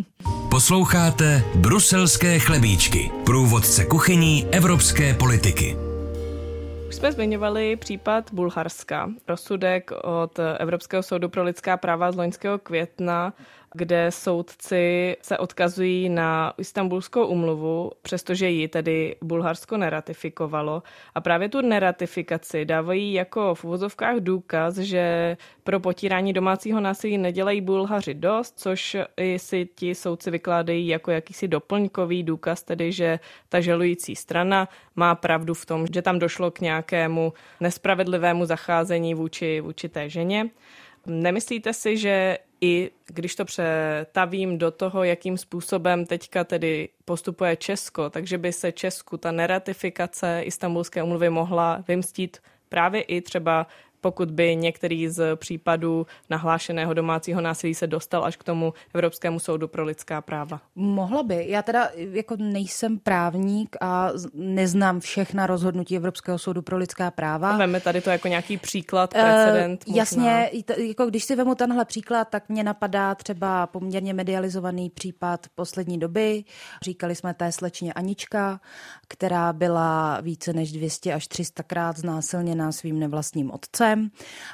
Posloucháte 0.50 1.44
Bruselské 1.54 2.38
chlebíčky, 2.38 3.10
průvodce 3.24 3.84
kuchyní 3.84 4.46
evropské 4.46 5.14
politiky. 5.14 5.95
Jsme 6.96 7.12
zmiňovali 7.12 7.76
případ 7.76 8.32
Bulharska. 8.32 9.10
Rozsudek 9.28 9.90
od 10.02 10.38
Evropského 10.58 11.02
soudu 11.02 11.28
pro 11.28 11.44
lidská 11.44 11.76
práva 11.76 12.12
z 12.12 12.16
loňského 12.16 12.58
května 12.58 13.32
kde 13.76 14.10
soudci 14.10 15.16
se 15.22 15.38
odkazují 15.38 16.08
na 16.08 16.54
Istanbulskou 16.58 17.26
umluvu, 17.26 17.92
přestože 18.02 18.48
ji 18.48 18.68
tedy 18.68 19.16
Bulharsko 19.22 19.76
neratifikovalo. 19.76 20.82
A 21.14 21.20
právě 21.20 21.48
tu 21.48 21.60
neratifikaci 21.60 22.64
dávají 22.64 23.12
jako 23.12 23.54
v 23.54 23.64
uvozovkách 23.64 24.16
důkaz, 24.16 24.76
že 24.76 25.36
pro 25.64 25.80
potírání 25.80 26.32
domácího 26.32 26.80
násilí 26.80 27.18
nedělají 27.18 27.60
Bulhaři 27.60 28.14
dost, 28.14 28.58
což 28.58 28.96
i 29.16 29.38
si 29.38 29.68
ti 29.74 29.94
soudci 29.94 30.30
vykládají 30.30 30.88
jako 30.88 31.10
jakýsi 31.10 31.48
doplňkový 31.48 32.22
důkaz, 32.22 32.62
tedy 32.62 32.92
že 32.92 33.20
ta 33.48 33.60
žalující 33.60 34.16
strana 34.16 34.68
má 34.96 35.14
pravdu 35.14 35.54
v 35.54 35.66
tom, 35.66 35.86
že 35.94 36.02
tam 36.02 36.18
došlo 36.18 36.50
k 36.50 36.60
nějakému 36.60 37.32
nespravedlivému 37.60 38.44
zacházení 38.44 39.14
vůči, 39.14 39.60
vůči 39.60 39.88
té 39.88 40.08
ženě. 40.08 40.50
Nemyslíte 41.06 41.72
si, 41.72 41.96
že 41.96 42.38
i 42.60 42.90
když 43.06 43.34
to 43.34 43.44
přetavím 43.44 44.58
do 44.58 44.70
toho, 44.70 45.04
jakým 45.04 45.38
způsobem 45.38 46.06
teďka 46.06 46.44
tedy 46.44 46.88
postupuje 47.04 47.56
Česko, 47.56 48.10
takže 48.10 48.38
by 48.38 48.52
se 48.52 48.72
Česku 48.72 49.16
ta 49.16 49.32
neratifikace 49.32 50.42
Istanbulské 50.44 51.02
umluvy 51.02 51.30
mohla 51.30 51.84
vymstít 51.88 52.38
právě 52.68 53.02
i 53.02 53.20
třeba 53.20 53.66
pokud 54.06 54.30
by 54.30 54.56
některý 54.56 55.08
z 55.08 55.36
případů 55.36 56.06
nahlášeného 56.30 56.94
domácího 56.94 57.40
násilí 57.40 57.74
se 57.74 57.86
dostal 57.86 58.24
až 58.24 58.36
k 58.36 58.44
tomu 58.44 58.72
Evropskému 58.94 59.38
soudu 59.38 59.68
pro 59.68 59.84
lidská 59.84 60.20
práva? 60.20 60.60
Mohla 60.74 61.22
by. 61.22 61.44
Já 61.48 61.62
teda 61.62 61.90
jako 61.96 62.36
nejsem 62.38 62.98
právník 62.98 63.76
a 63.80 64.10
neznám 64.34 65.00
všechna 65.00 65.46
rozhodnutí 65.46 65.96
Evropského 65.96 66.38
soudu 66.38 66.62
pro 66.62 66.76
lidská 66.76 67.10
práva. 67.10 67.56
Veme 67.56 67.80
tady 67.80 68.00
to 68.00 68.10
jako 68.10 68.28
nějaký 68.28 68.56
příklad, 68.56 69.14
eh, 69.14 69.22
precedent. 69.22 69.84
Uh, 69.86 69.96
jasně, 69.96 70.50
jako 70.76 71.06
když 71.06 71.24
si 71.24 71.36
vemu 71.36 71.54
tenhle 71.54 71.84
příklad, 71.84 72.28
tak 72.30 72.48
mě 72.48 72.64
napadá 72.64 73.14
třeba 73.14 73.66
poměrně 73.66 74.14
medializovaný 74.14 74.90
případ 74.90 75.46
poslední 75.54 75.98
doby. 75.98 76.44
Říkali 76.82 77.14
jsme 77.14 77.34
té 77.34 77.52
slečně 77.52 77.92
Anička, 77.92 78.60
která 79.08 79.52
byla 79.52 80.20
více 80.20 80.52
než 80.52 80.72
200 80.72 81.12
až 81.12 81.28
300 81.28 81.62
krát 81.62 81.96
znásilněná 81.96 82.72
svým 82.72 82.98
nevlastním 82.98 83.50
otcem 83.50 83.95
případem 83.96 84.10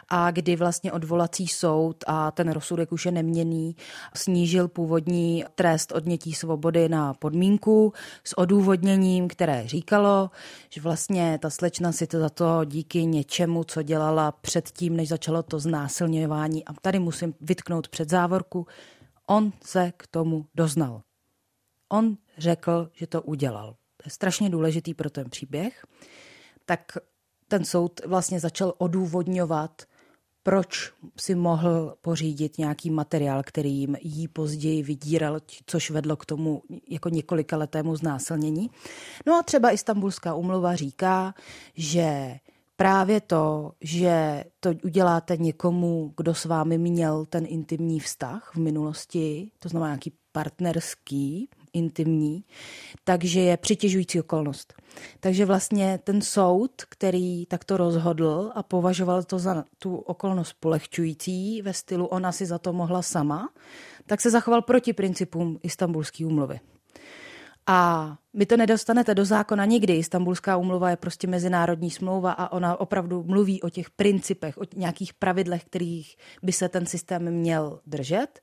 a 0.08 0.30
kdy 0.30 0.56
vlastně 0.56 0.92
odvolací 0.92 1.48
soud 1.48 2.04
a 2.06 2.30
ten 2.30 2.50
rozsudek 2.50 2.92
už 2.92 3.06
je 3.06 3.12
neměný, 3.12 3.76
snížil 4.14 4.68
původní 4.68 5.44
trest 5.54 5.92
odnětí 5.92 6.32
svobody 6.32 6.88
na 6.88 7.14
podmínku 7.14 7.92
s 8.24 8.38
odůvodněním, 8.38 9.28
které 9.28 9.62
říkalo, 9.66 10.30
že 10.70 10.80
vlastně 10.80 11.38
ta 11.42 11.50
slečna 11.50 11.92
si 11.92 12.06
to 12.06 12.20
za 12.20 12.28
to 12.28 12.64
díky 12.64 13.06
něčemu, 13.06 13.64
co 13.64 13.82
dělala 13.82 14.32
předtím, 14.32 14.96
než 14.96 15.08
začalo 15.08 15.42
to 15.42 15.58
znásilňování. 15.58 16.64
A 16.64 16.72
tady 16.72 16.98
musím 16.98 17.34
vytknout 17.40 17.88
před 17.88 18.10
závorku, 18.10 18.66
on 19.26 19.52
se 19.64 19.92
k 19.96 20.06
tomu 20.06 20.46
doznal. 20.54 21.02
On 21.92 22.16
řekl, 22.38 22.90
že 22.92 23.06
to 23.06 23.22
udělal. 23.22 23.76
To 23.96 24.02
je 24.06 24.10
strašně 24.10 24.50
důležitý 24.50 24.94
pro 24.94 25.10
ten 25.10 25.30
příběh. 25.30 25.86
Tak 26.64 26.98
ten 27.52 27.64
soud 27.64 28.00
vlastně 28.06 28.40
začal 28.40 28.74
odůvodňovat, 28.78 29.82
proč 30.42 30.92
si 31.16 31.34
mohl 31.34 31.94
pořídit 32.00 32.58
nějaký 32.58 32.90
materiál, 32.90 33.42
který 33.42 33.74
jim 33.74 33.96
jí 34.00 34.28
později 34.28 34.82
vydíral, 34.82 35.40
což 35.66 35.90
vedlo 35.90 36.16
k 36.16 36.26
tomu 36.26 36.62
jako 36.88 37.08
několika 37.08 37.56
letému 37.56 37.96
znásilnění. 37.96 38.70
No 39.26 39.34
a 39.34 39.42
třeba 39.42 39.70
Istanbulská 39.70 40.34
umluva 40.34 40.76
říká, 40.76 41.34
že 41.74 42.36
právě 42.76 43.20
to, 43.20 43.72
že 43.80 44.44
to 44.60 44.70
uděláte 44.84 45.36
někomu, 45.36 46.14
kdo 46.16 46.34
s 46.34 46.44
vámi 46.44 46.78
měl 46.78 47.24
ten 47.24 47.44
intimní 47.48 48.00
vztah 48.00 48.50
v 48.54 48.58
minulosti, 48.58 49.50
to 49.58 49.68
znamená 49.68 49.90
nějaký 49.90 50.12
partnerský, 50.32 51.48
intimní, 51.72 52.44
takže 53.04 53.40
je 53.40 53.56
přitěžující 53.56 54.20
okolnost. 54.20 54.74
Takže 55.20 55.46
vlastně 55.46 55.98
ten 56.04 56.22
soud, 56.22 56.72
který 56.88 57.46
takto 57.46 57.76
rozhodl 57.76 58.52
a 58.54 58.62
považoval 58.62 59.22
to 59.22 59.38
za 59.38 59.64
tu 59.78 59.96
okolnost 59.96 60.56
polehčující 60.60 61.62
ve 61.62 61.72
stylu 61.72 62.06
ona 62.06 62.32
si 62.32 62.46
za 62.46 62.58
to 62.58 62.72
mohla 62.72 63.02
sama, 63.02 63.48
tak 64.06 64.20
se 64.20 64.30
zachoval 64.30 64.62
proti 64.62 64.92
principům 64.92 65.58
istambulské 65.62 66.26
úmluvy. 66.26 66.60
A 67.66 68.16
vy 68.34 68.46
to 68.46 68.56
nedostanete 68.56 69.14
do 69.14 69.24
zákona 69.24 69.64
nikdy. 69.64 69.96
Istanbulská 69.96 70.56
úmluva 70.56 70.90
je 70.90 70.96
prostě 70.96 71.26
mezinárodní 71.26 71.90
smlouva 71.90 72.32
a 72.32 72.52
ona 72.52 72.80
opravdu 72.80 73.22
mluví 73.22 73.62
o 73.62 73.70
těch 73.70 73.90
principech, 73.90 74.58
o 74.58 74.62
nějakých 74.76 75.14
pravidlech, 75.14 75.64
kterých 75.64 76.16
by 76.42 76.52
se 76.52 76.68
ten 76.68 76.86
systém 76.86 77.30
měl 77.30 77.80
držet. 77.86 78.40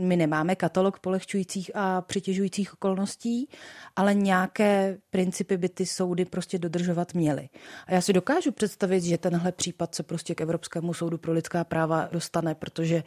My 0.00 0.16
nemáme 0.16 0.56
katalog 0.56 0.98
polehčujících 0.98 1.70
a 1.74 2.00
přitěžujících 2.00 2.74
okolností, 2.74 3.48
ale 3.96 4.14
nějaké 4.14 4.98
principy 5.10 5.56
by 5.56 5.68
ty 5.68 5.86
soudy 5.86 6.24
prostě 6.24 6.58
dodržovat 6.58 7.14
měly. 7.14 7.48
A 7.86 7.94
já 7.94 8.00
si 8.00 8.12
dokážu 8.12 8.52
představit, 8.52 9.00
že 9.00 9.18
tenhle 9.18 9.52
případ 9.52 9.94
se 9.94 10.02
prostě 10.02 10.34
k 10.34 10.40
Evropskému 10.40 10.94
soudu 10.94 11.18
pro 11.18 11.32
lidská 11.32 11.64
práva 11.64 12.08
dostane, 12.12 12.54
protože 12.54 13.02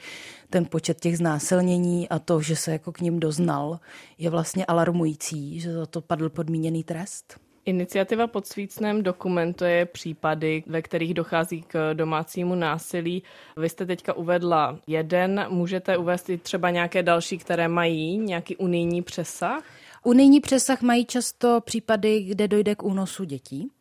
ten 0.50 0.66
počet 0.66 1.00
těch 1.00 1.18
znásilnění 1.18 2.10
a 2.10 2.20
to, 2.20 2.42
že 2.42 2.56
se 2.56 2.72
jako 2.72 2.92
k 2.92 3.02
ním 3.02 3.20
doznal, 3.20 3.80
je 4.18 4.30
vlastně 4.30 4.66
alarmující, 4.66 5.60
že 5.60 5.74
za 5.74 5.86
to 5.86 6.02
padl 6.02 6.30
podmíněný 6.30 6.84
trest. 6.84 7.40
Iniciativa 7.66 8.28
pod 8.28 8.48
svícnem 8.48 9.04
dokumentuje 9.04 9.86
případy, 9.86 10.64
ve 10.68 10.82
kterých 10.82 11.14
dochází 11.14 11.62
k 11.62 11.94
domácímu 11.94 12.56
násilí. 12.56 13.24
Vy 13.58 13.70
jste 13.70 13.86
teďka 13.86 14.14
uvedla 14.14 14.80
jeden, 14.88 15.46
můžete 15.50 15.98
uvést 15.98 16.30
i 16.30 16.38
třeba 16.38 16.70
nějaké 16.70 17.04
další, 17.04 17.38
které 17.38 17.68
mají 17.68 18.18
nějaký 18.18 18.58
unijní 18.58 19.02
přesah? 19.02 19.64
Unijní 20.04 20.40
přesah 20.40 20.82
mají 20.82 21.06
často 21.06 21.62
případy, 21.62 22.24
kde 22.24 22.48
dojde 22.48 22.76
k 22.76 22.84
únosu 22.84 23.24
dětí. 23.24 23.72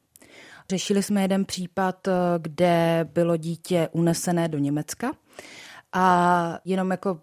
Řešili 0.71 1.03
jsme 1.03 1.23
jeden 1.23 1.45
případ, 1.45 2.09
kde 2.39 3.09
bylo 3.13 3.37
dítě 3.37 3.89
unesené 3.93 4.49
do 4.49 4.59
Německa 4.59 5.13
a 5.93 6.59
jenom 6.65 6.91
jako 6.91 7.21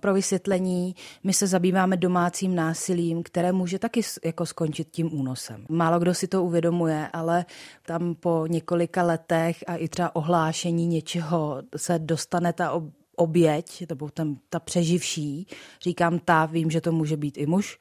pro 0.00 0.14
vysvětlení, 0.14 0.94
my 1.24 1.32
se 1.32 1.46
zabýváme 1.46 1.96
domácím 1.96 2.54
násilím, 2.54 3.22
které 3.22 3.52
může 3.52 3.78
taky 3.78 4.00
jako 4.24 4.46
skončit 4.46 4.88
tím 4.90 5.20
únosem. 5.20 5.66
Málo 5.68 5.98
kdo 5.98 6.14
si 6.14 6.28
to 6.28 6.44
uvědomuje, 6.44 7.08
ale 7.12 7.44
tam 7.86 8.14
po 8.14 8.46
několika 8.46 9.02
letech 9.02 9.64
a 9.66 9.76
i 9.76 9.88
třeba 9.88 10.16
ohlášení 10.16 10.86
něčeho 10.86 11.62
se 11.76 11.98
dostane 11.98 12.52
ta 12.52 12.82
oběť, 13.16 13.84
nebo 13.88 14.10
ten, 14.10 14.36
ta 14.48 14.60
přeživší, 14.60 15.46
říkám 15.82 16.18
ta, 16.18 16.46
vím, 16.46 16.70
že 16.70 16.80
to 16.80 16.92
může 16.92 17.16
být 17.16 17.38
i 17.38 17.46
muž, 17.46 17.78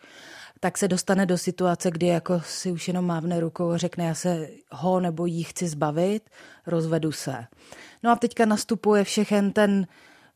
tak 0.60 0.78
se 0.78 0.88
dostane 0.88 1.26
do 1.26 1.38
situace, 1.38 1.92
kdy 1.92 2.08
jako 2.08 2.42
si 2.46 2.72
už 2.72 2.88
jenom 2.88 3.06
mávne 3.06 3.40
rukou 3.40 3.70
a 3.70 3.78
řekne, 3.78 4.06
já 4.06 4.14
se 4.14 4.50
ho 4.72 5.00
nebo 5.00 5.26
jí 5.26 5.44
chci 5.44 5.68
zbavit, 5.68 6.30
rozvedu 6.68 7.12
se. 7.12 7.46
No 8.04 8.12
a 8.12 8.16
teďka 8.16 8.46
nastupuje 8.46 9.04
všechen 9.04 9.52
ten, 9.52 9.88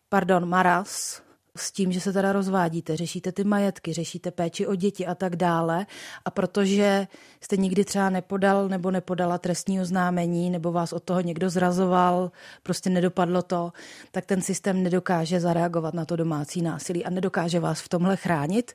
pardon, 0.10 0.50
maras, 0.50 1.22
s 1.58 1.72
tím, 1.72 1.92
že 1.92 2.02
se 2.02 2.14
teda 2.14 2.32
rozvádíte, 2.32 2.98
řešíte 2.98 3.32
ty 3.32 3.44
majetky, 3.44 3.94
řešíte 3.94 4.32
péči 4.32 4.68
o 4.68 4.76
děti 4.76 5.06
a 5.08 5.16
tak 5.16 5.36
dále. 5.36 5.86
A 6.26 6.32
protože 6.32 7.08
jste 7.44 7.58
nikdy 7.58 7.86
třeba 7.86 8.10
nepodal 8.10 8.70
nebo 8.70 8.92
nepodala 8.92 9.38
trestní 9.38 9.82
oznámení, 9.82 10.50
nebo 10.50 10.72
vás 10.72 10.94
od 10.94 11.04
toho 11.04 11.22
někdo 11.22 11.50
zrazoval, 11.50 12.32
prostě 12.64 12.90
nedopadlo 12.90 13.42
to, 13.42 13.74
tak 14.12 14.26
ten 14.26 14.42
systém 14.42 14.84
nedokáže 14.84 15.40
zareagovat 15.40 15.94
na 15.94 16.06
to 16.06 16.16
domácí 16.16 16.62
násilí 16.62 17.06
a 17.06 17.10
nedokáže 17.10 17.60
vás 17.60 17.82
v 17.82 17.90
tomhle 17.90 18.16
chránit. 18.16 18.74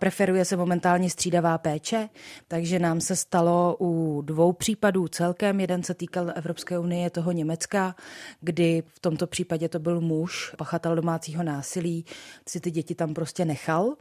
Preferuje 0.00 0.44
se 0.44 0.56
momentálně 0.56 1.10
střídavá 1.10 1.58
péče, 1.58 2.08
takže 2.48 2.78
nám 2.78 3.00
se 3.00 3.16
stalo 3.16 3.76
u 3.80 4.22
dvou 4.22 4.52
případů 4.52 5.08
celkem. 5.08 5.60
Jeden 5.60 5.82
se 5.82 5.94
týkal 5.94 6.32
Evropské 6.34 6.78
unie, 6.78 7.10
toho 7.10 7.32
Německa, 7.32 7.94
kdy 8.40 8.82
v 8.86 9.00
tomto 9.00 9.26
případě 9.26 9.68
to 9.68 9.78
byl 9.78 10.00
muž, 10.00 10.54
pachatel 10.58 10.96
domácího 10.96 11.42
násilí, 11.42 12.04
si 12.48 12.60
ty 12.60 12.70
děti 12.70 12.94
tam 12.94 13.14
prostě 13.14 13.44
nechal. 13.44 13.94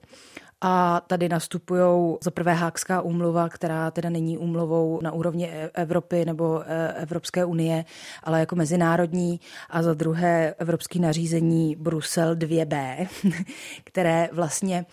A 0.66 1.02
tady 1.08 1.30
nastupují 1.30 2.18
za 2.24 2.32
prvé 2.32 2.54
Hákská 2.54 3.02
úmluva, 3.02 3.50
která 3.50 3.92
teda 3.92 4.10
není 4.10 4.38
úmluvou 4.38 5.00
na 5.02 5.12
úrovni 5.12 5.50
e- 5.50 5.70
Evropy 5.74 6.26
nebo 6.26 6.64
e, 6.66 6.94
Evropské 6.94 7.46
unie, 7.46 7.86
ale 8.24 8.40
jako 8.40 8.56
mezinárodní. 8.56 9.40
A 9.70 9.84
za 9.84 9.94
druhé 9.94 10.56
Evropský 10.58 11.00
nařízení 11.00 11.76
Brusel 11.76 12.36
2b, 12.36 13.08
které 13.84 14.30
vlastně 14.32 14.86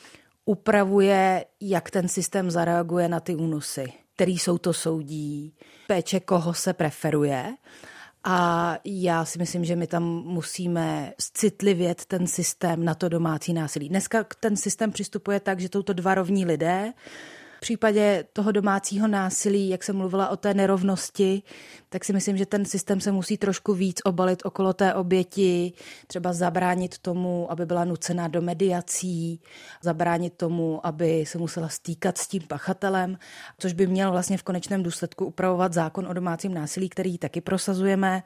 upravuje, 0.44 1.44
jak 1.60 1.90
ten 1.90 2.08
systém 2.08 2.50
zareaguje 2.50 3.08
na 3.08 3.20
ty 3.20 3.34
únosy, 3.34 3.92
který 4.14 4.38
jsou 4.38 4.58
to 4.58 4.72
soudí, 4.72 5.54
péče 5.86 6.20
koho 6.20 6.54
se 6.54 6.72
preferuje. 6.72 7.54
A 8.24 8.76
já 8.84 9.24
si 9.24 9.38
myslím, 9.38 9.64
že 9.64 9.76
my 9.76 9.86
tam 9.86 10.02
musíme 10.24 11.12
citlivět 11.18 12.04
ten 12.04 12.26
systém 12.26 12.84
na 12.84 12.94
to 12.94 13.08
domácí 13.08 13.52
násilí. 13.52 13.88
Dneska 13.88 14.24
ten 14.40 14.56
systém 14.56 14.92
přistupuje 14.92 15.40
tak, 15.40 15.60
že 15.60 15.68
jsou 15.72 15.82
to 15.82 15.92
dva 15.92 16.14
rovní 16.14 16.44
lidé, 16.44 16.92
v 17.60 17.68
případě 17.70 18.24
toho 18.32 18.52
domácího 18.52 19.08
násilí, 19.08 19.68
jak 19.68 19.84
jsem 19.84 19.96
mluvila 19.96 20.28
o 20.28 20.36
té 20.36 20.54
nerovnosti, 20.54 21.42
tak 21.88 22.04
si 22.04 22.12
myslím, 22.12 22.36
že 22.36 22.46
ten 22.46 22.64
systém 22.64 23.00
se 23.00 23.12
musí 23.12 23.36
trošku 23.36 23.74
víc 23.74 24.00
obalit 24.04 24.42
okolo 24.44 24.72
té 24.72 24.94
oběti, 24.94 25.72
třeba 26.06 26.32
zabránit 26.32 26.98
tomu, 26.98 27.52
aby 27.52 27.66
byla 27.66 27.84
nucená 27.84 28.28
do 28.28 28.42
mediací, 28.42 29.40
zabránit 29.82 30.34
tomu, 30.36 30.86
aby 30.86 31.26
se 31.26 31.38
musela 31.38 31.68
stýkat 31.68 32.18
s 32.18 32.28
tím 32.28 32.42
pachatelem, 32.48 33.18
což 33.58 33.72
by 33.72 33.86
měl 33.86 34.10
vlastně 34.10 34.38
v 34.38 34.42
konečném 34.42 34.82
důsledku 34.82 35.24
upravovat 35.24 35.72
zákon 35.72 36.06
o 36.06 36.12
domácím 36.12 36.54
násilí, 36.54 36.88
který 36.88 37.18
taky 37.18 37.40
prosazujeme. 37.40 38.22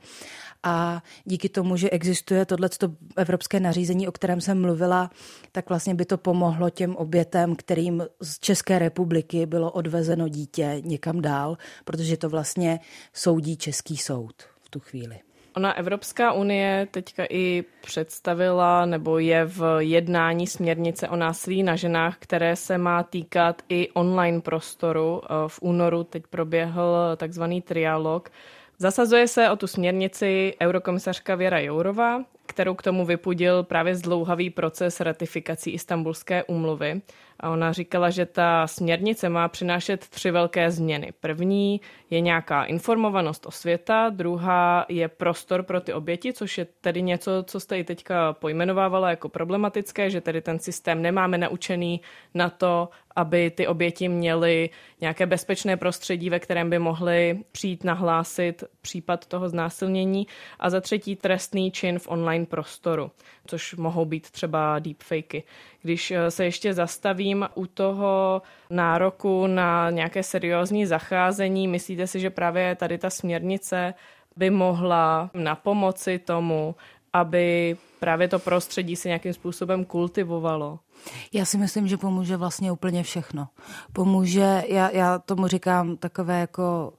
A 0.63 1.03
díky 1.25 1.49
tomu, 1.49 1.77
že 1.77 1.91
existuje 1.91 2.47
tohleto 2.47 2.89
evropské 3.17 3.61
nařízení, 3.61 4.09
o 4.09 4.13
kterém 4.13 4.41
jsem 4.41 4.61
mluvila, 4.61 5.11
tak 5.53 5.69
vlastně 5.69 5.95
by 5.95 6.05
to 6.05 6.19
pomohlo 6.19 6.71
těm 6.71 6.97
obětem, 6.97 7.57
kterým 7.57 8.05
z 8.23 8.39
České 8.39 8.79
republiky 8.79 9.24
bylo 9.47 9.71
odvezeno 9.71 10.29
dítě 10.29 10.77
někam 10.85 11.21
dál, 11.21 11.59
protože 11.85 12.17
to 12.17 12.29
vlastně 12.29 12.81
soudí 13.13 13.57
Český 13.57 13.97
soud 13.97 14.35
v 14.63 14.69
tu 14.69 14.81
chvíli. 14.81 15.19
Ona 15.57 15.73
Evropská 15.73 16.33
unie 16.33 16.89
teďka 16.91 17.25
i 17.31 17.65
představila 17.81 18.87
nebo 18.87 19.19
je 19.19 19.45
v 19.45 19.77
jednání 19.79 20.47
směrnice 20.47 21.09
o 21.09 21.17
násilí 21.17 21.63
na 21.63 21.77
ženách, 21.77 22.17
které 22.19 22.57
se 22.57 22.79
má 22.79 23.03
týkat 23.03 23.63
i 23.69 23.89
online 23.91 24.41
prostoru. 24.41 25.23
V 25.47 25.59
únoru 25.63 26.05
teď 26.05 26.23
proběhl 26.31 27.17
takzvaný 27.17 27.63
trialog 27.63 28.31
Zasazuje 28.79 29.29
se 29.29 29.51
o 29.51 29.57
tu 29.57 29.67
směrnici 29.67 30.55
eurokomisařka 30.63 31.35
Věra 31.35 31.59
Jourová, 31.59 32.25
kterou 32.47 32.75
k 32.75 32.83
tomu 32.83 33.07
vypudil 33.07 33.63
právě 33.63 33.95
zdlouhavý 33.95 34.51
proces 34.51 35.01
ratifikací 35.01 35.71
Istanbulské 35.71 36.45
úmluvy. 36.45 37.01
A 37.45 37.51
ona 37.51 37.73
říkala, 37.73 38.11
že 38.11 38.27
ta 38.27 38.67
směrnice 38.67 39.29
má 39.29 39.49
přinášet 39.49 40.09
tři 40.09 40.31
velké 40.31 40.71
změny. 40.71 41.13
První 41.21 41.81
je 42.11 42.21
nějaká 42.21 42.65
informovanost 42.65 43.47
o 43.47 43.51
světa, 43.51 44.11
druhá 44.11 44.87
je 44.89 45.09
prostor 45.09 45.63
pro 45.63 45.81
ty 45.81 45.93
oběti, 45.93 46.33
což 46.33 46.59
je 46.59 46.67
tedy 46.81 47.03
něco, 47.03 47.31
co 47.47 47.61
jste 47.61 47.79
i 47.79 47.85
teďka 47.85 48.33
pojmenovávala 48.33 49.11
jako 49.11 49.29
problematické, 49.29 50.11
že 50.11 50.21
tedy 50.21 50.41
ten 50.41 50.59
systém 50.59 51.03
nemáme 51.03 51.39
naučený 51.39 52.01
na 52.35 52.51
to, 52.51 52.89
aby 53.17 53.51
ty 53.51 53.67
oběti 53.67 54.09
měly 54.09 54.71
nějaké 55.01 55.27
bezpečné 55.27 55.77
prostředí, 55.77 56.31
ve 56.31 56.39
kterém 56.39 56.71
by 56.71 56.79
mohly 56.79 57.39
přijít 57.53 57.85
nahlásit 57.85 58.65
případ 58.81 59.27
toho 59.27 59.49
znásilnění. 59.49 60.27
A 60.59 60.71
za 60.71 60.81
třetí 60.81 61.17
trestný 61.17 61.71
čin 61.71 61.99
v 61.99 62.09
online 62.09 62.47
prostoru, 62.47 63.11
což 63.47 63.75
mohou 63.75 64.05
být 64.05 64.31
třeba 64.31 64.79
deepfakey. 64.79 65.43
Když 65.83 66.11
eh, 66.11 66.31
se 66.31 66.45
ještě 66.45 66.75
zastavím 66.75 67.34
u 67.55 67.67
toho 67.67 68.43
nároku 68.71 69.47
na 69.47 69.91
nějaké 69.91 70.23
seriózní 70.23 70.87
zacházení, 70.87 71.69
myslíte 71.69 72.07
si, 72.07 72.21
že 72.21 72.31
právě 72.31 72.75
tady 72.77 72.99
ta 72.99 73.11
směrnice 73.11 73.95
by 74.37 74.51
mohla 74.51 75.31
na 75.35 75.55
pomoci 75.55 76.19
tomu, 76.19 76.75
aby 77.13 77.77
právě 78.01 78.29
to 78.29 78.39
prostředí 78.39 78.97
se 78.97 79.09
nějakým 79.09 79.33
způsobem 79.33 79.85
kultivovalo? 79.85 80.79
Já 81.33 81.45
si 81.45 81.59
myslím, 81.59 81.89
že 81.89 81.97
pomůže 81.97 82.37
vlastně 82.37 82.73
úplně 82.73 83.03
všechno. 83.03 83.49
Pomůže, 83.93 84.63
já, 84.69 84.91
já 84.91 85.19
tomu 85.19 85.47
říkám 85.47 85.97
takové 85.97 86.41
jako 86.41 86.93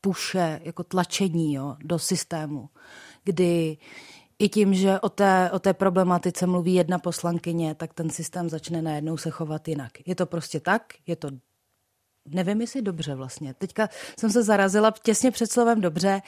puše, 0.00 0.60
jako 0.64 0.84
tlačení 0.84 1.54
jo, 1.54 1.76
do 1.84 1.98
systému, 1.98 2.68
kdy 3.24 3.76
i 4.38 4.48
tím, 4.48 4.74
že 4.74 5.00
o 5.00 5.08
té, 5.08 5.50
o 5.50 5.58
té 5.58 5.74
problematice 5.74 6.46
mluví 6.46 6.74
jedna 6.74 6.98
poslankyně, 6.98 7.74
tak 7.74 7.94
ten 7.94 8.10
systém 8.10 8.48
začne 8.48 8.82
najednou 8.82 9.16
se 9.16 9.30
chovat 9.30 9.68
jinak. 9.68 9.92
Je 10.06 10.14
to 10.14 10.26
prostě 10.26 10.60
tak, 10.60 10.82
je 11.06 11.16
to 11.16 11.28
nevím, 12.30 12.60
jestli 12.60 12.82
dobře 12.82 13.14
vlastně. 13.14 13.54
Teďka 13.54 13.88
jsem 14.18 14.30
se 14.30 14.42
zarazila 14.42 14.94
těsně 15.02 15.30
před 15.30 15.52
slovem 15.52 15.80
dobře. 15.80 16.22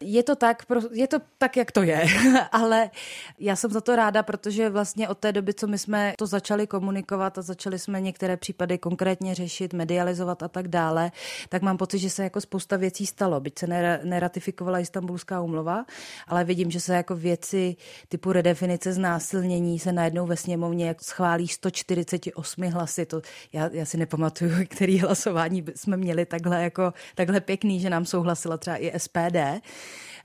Je 0.00 0.22
to 0.22 0.36
tak, 0.36 0.62
je 0.92 1.08
to 1.08 1.18
tak, 1.38 1.56
jak 1.56 1.72
to 1.72 1.82
je, 1.82 2.06
ale 2.52 2.90
já 3.38 3.56
jsem 3.56 3.70
za 3.70 3.80
to 3.80 3.96
ráda, 3.96 4.22
protože 4.22 4.70
vlastně 4.70 5.08
od 5.08 5.18
té 5.18 5.32
doby, 5.32 5.54
co 5.54 5.66
my 5.66 5.78
jsme 5.78 6.14
to 6.18 6.26
začali 6.26 6.66
komunikovat 6.66 7.38
a 7.38 7.42
začali 7.42 7.78
jsme 7.78 8.00
některé 8.00 8.36
případy 8.36 8.78
konkrétně 8.78 9.34
řešit, 9.34 9.72
medializovat 9.72 10.42
a 10.42 10.48
tak 10.48 10.68
dále, 10.68 11.12
tak 11.48 11.62
mám 11.62 11.76
pocit, 11.76 11.98
že 11.98 12.10
se 12.10 12.22
jako 12.22 12.40
spousta 12.40 12.76
věcí 12.76 13.06
stalo. 13.06 13.40
Byť 13.40 13.58
se 13.58 13.66
neratifikovala 14.04 14.78
Istanbulská 14.78 15.40
umlova, 15.40 15.84
ale 16.26 16.44
vidím, 16.44 16.70
že 16.70 16.80
se 16.80 16.94
jako 16.94 17.16
věci 17.16 17.76
typu 18.08 18.32
redefinice 18.32 18.92
znásilnění 18.92 19.78
se 19.78 19.92
najednou 19.92 20.26
ve 20.26 20.36
sněmovně 20.36 20.94
schválí 21.02 21.48
148 21.48 22.62
hlasy. 22.64 23.06
To 23.06 23.22
já, 23.52 23.70
já 23.72 23.84
si 23.84 23.96
nepamatuju, 23.96 24.52
který 24.68 25.02
hlasování 25.22 25.64
jsme 25.74 25.96
měli 25.96 26.26
takhle 26.26 26.62
jako 26.62 26.92
takhle 27.14 27.40
pěkný, 27.40 27.80
že 27.80 27.90
nám 27.90 28.04
souhlasila 28.04 28.56
třeba 28.56 28.76
i 28.76 29.00
SPD. 29.00 29.62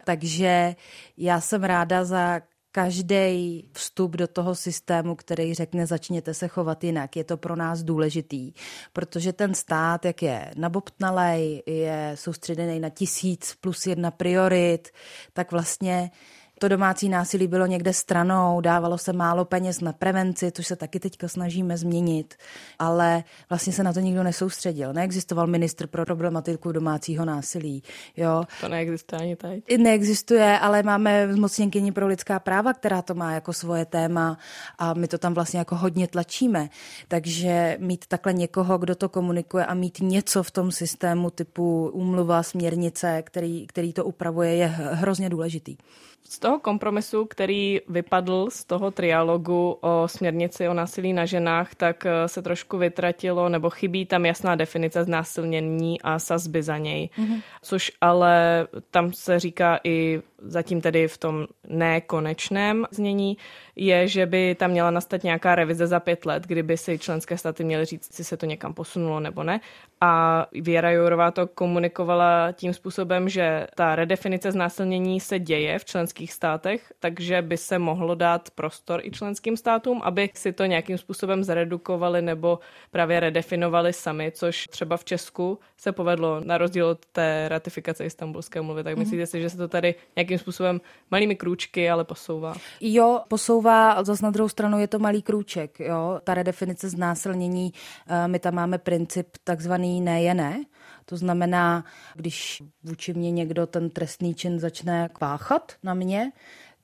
Takže 0.06 0.76
já 1.18 1.42
jsem 1.42 1.64
ráda 1.64 2.06
za 2.06 2.42
každý 2.72 3.70
vstup 3.74 4.16
do 4.16 4.28
toho 4.28 4.56
systému, 4.56 5.16
který 5.16 5.54
řekne, 5.54 5.88
začněte 5.88 6.34
se 6.34 6.48
chovat 6.48 6.84
jinak. 6.84 7.16
Je 7.16 7.24
to 7.24 7.38
pro 7.38 7.56
nás 7.56 7.84
důležitý, 7.84 8.54
protože 8.94 9.34
ten 9.34 9.54
stát, 9.54 10.06
jak 10.06 10.22
je 10.22 10.52
nabobtnalej, 10.56 11.64
je 11.66 12.12
soustředěný 12.16 12.80
na 12.80 12.90
tisíc 12.90 13.56
plus 13.62 13.86
jedna 13.86 14.12
priorit, 14.12 14.90
tak 15.34 15.52
vlastně 15.52 16.12
to 16.60 16.68
domácí 16.68 17.10
násilí 17.10 17.48
bylo 17.48 17.66
někde 17.66 17.94
stranou, 17.94 18.62
dávalo 18.62 18.98
se 18.98 19.14
málo 19.14 19.46
peněz 19.46 19.82
na 19.82 19.94
prevenci, 19.94 20.52
což 20.52 20.68
se 20.68 20.76
taky 20.76 21.00
teďka 21.00 21.28
snažíme 21.28 21.78
změnit, 21.78 22.36
ale 22.80 23.24
vlastně 23.50 23.74
se 23.74 23.84
na 23.84 23.94
to 23.94 24.00
nikdo 24.00 24.24
nesoustředil. 24.24 24.94
Neexistoval 24.94 25.48
ministr 25.48 25.88
pro 25.88 26.06
problematiku 26.06 26.72
domácího 26.72 27.26
násilí. 27.26 27.84
Jo. 28.18 28.44
To 28.62 28.68
neexistuje 28.68 29.22
ani 29.22 29.36
teď. 29.36 29.64
Neexistuje, 29.78 30.60
ale 30.60 30.84
máme 30.84 31.34
zmocněnkyni 31.34 31.92
pro 31.92 32.08
lidská 32.08 32.40
práva, 32.40 32.74
která 32.74 33.02
to 33.02 33.14
má 33.14 33.32
jako 33.32 33.54
svoje 33.54 33.86
téma 33.86 34.38
a 34.78 34.94
my 34.94 35.08
to 35.08 35.18
tam 35.18 35.34
vlastně 35.34 35.60
jako 35.60 35.76
hodně 35.76 36.08
tlačíme. 36.08 36.70
Takže 37.08 37.78
mít 37.80 38.06
takhle 38.08 38.34
někoho, 38.34 38.78
kdo 38.78 38.96
to 38.96 39.10
komunikuje 39.10 39.66
a 39.66 39.74
mít 39.74 39.98
něco 40.02 40.44
v 40.44 40.52
tom 40.52 40.72
systému 40.72 41.30
typu 41.30 41.90
úmluva, 41.94 42.44
směrnice, 42.44 43.22
který, 43.22 43.68
který 43.68 43.94
to 43.94 44.06
upravuje, 44.06 44.56
je 44.56 44.68
hrozně 44.68 45.30
důležitý. 45.30 45.78
Z 46.24 46.40
toho 46.40 46.60
kompromisu, 46.60 47.26
který 47.26 47.82
vypadl 47.88 48.48
z 48.50 48.66
toho 48.66 48.92
trialogu 48.92 49.78
o 49.82 50.08
směrnici 50.08 50.68
o 50.68 50.74
násilí 50.74 51.14
na 51.14 51.26
ženách, 51.26 51.76
tak 51.76 52.06
eh, 52.06 52.28
se 52.28 52.42
trošku 52.42 52.78
vytratilo, 52.78 53.50
nebo 53.50 53.70
chybí 53.70 54.06
tam 54.06 54.26
jasná 54.26 54.56
definice 54.56 55.04
znásilnění 55.04 56.02
a 56.02 56.20
sazby 56.20 56.64
za 56.64 56.78
něj. 56.78 57.10
Mm-hmm. 57.18 57.42
Což 57.62 57.92
ale 58.02 58.68
tam 58.92 59.14
se 59.14 59.40
říká 59.40 59.80
i 59.84 60.22
zatím 60.42 60.82
tedy 60.82 61.08
v 61.08 61.18
tom 61.18 61.48
nekonečném 61.68 62.86
znění, 62.92 63.38
je, 63.76 64.08
že 64.08 64.26
by 64.26 64.56
tam 64.56 64.72
měla 64.72 64.92
nastat 64.92 65.24
nějaká 65.24 65.56
revize 65.56 65.88
za 65.88 66.00
pět 66.00 66.26
let, 66.26 66.44
kdyby 66.48 66.78
si 66.78 67.00
členské 67.00 67.38
státy 67.38 67.64
měly 67.64 67.86
říct, 67.86 68.10
jestli 68.10 68.24
se 68.24 68.38
to 68.38 68.46
někam 68.46 68.74
posunulo 68.74 69.20
nebo 69.20 69.44
ne. 69.44 69.60
A 70.02 70.46
Věra 70.54 70.92
Jourová 70.92 71.32
to 71.32 71.48
komunikovala 71.48 72.52
tím 72.52 72.74
způsobem, 72.74 73.30
že 73.30 73.68
ta 73.76 73.96
redefinice 73.96 74.52
znásilnění 74.52 75.20
se 75.20 75.40
děje 75.40 75.80
v 75.80 75.86
členských 75.86 76.34
státech, 76.34 76.94
takže 77.00 77.42
by 77.42 77.58
se 77.58 77.80
mohlo 77.80 78.16
dát 78.16 78.50
prostor 78.50 79.02
i 79.04 79.12
členským 79.12 79.58
státům, 79.58 80.02
aby 80.04 80.30
si 80.34 80.54
to 80.54 80.66
nějakým 80.66 80.98
způsobem 80.98 81.44
zredukovali 81.44 82.22
nebo 82.22 82.60
právě 82.92 83.20
redefinovali 83.20 83.94
sami, 83.94 84.32
což 84.32 84.66
třeba 84.70 84.98
v 84.98 85.06
Česku 85.06 85.60
se 85.78 85.92
povedlo 85.92 86.42
na 86.44 86.58
rozdíl 86.58 86.86
od 86.86 87.06
té 87.06 87.50
ratifikace 87.50 88.06
Istanbulské 88.06 88.62
mluvy. 88.62 88.84
Tak 88.84 88.96
mm-hmm. 88.96 89.00
myslíte 89.00 89.26
si, 89.26 89.42
že 89.42 89.50
se 89.50 89.58
to 89.58 89.68
tady 89.68 89.96
nějakým 90.16 90.38
způsobem 90.38 90.82
malými 91.12 91.36
krůčky, 91.36 91.90
ale 91.90 92.04
posouvá? 92.04 92.54
Jo, 92.82 93.22
posouvá, 93.28 94.04
zase 94.04 94.26
na 94.26 94.32
druhou 94.32 94.50
stranu 94.50 94.80
je 94.80 94.88
to 94.88 95.00
malý 95.00 95.22
krůček. 95.22 95.80
Jo? 95.80 96.20
Ta 96.24 96.34
redefinice 96.34 96.90
znásilnění, 96.90 97.74
eh, 98.08 98.28
my 98.28 98.40
tam 98.40 98.54
máme 98.56 98.78
princip 98.78 99.28
takzvaný 99.44 99.87
ne 100.02 100.22
je 100.22 100.34
ne. 100.34 100.64
To 101.06 101.18
znamená, 101.18 101.86
když 102.16 102.64
vůči 102.84 103.14
mě 103.14 103.32
někdo 103.32 103.68
ten 103.68 103.90
trestný 103.90 104.36
čin 104.36 104.60
začne 104.60 105.10
páchat 105.20 105.72
na 105.84 105.94
mě, 105.94 106.32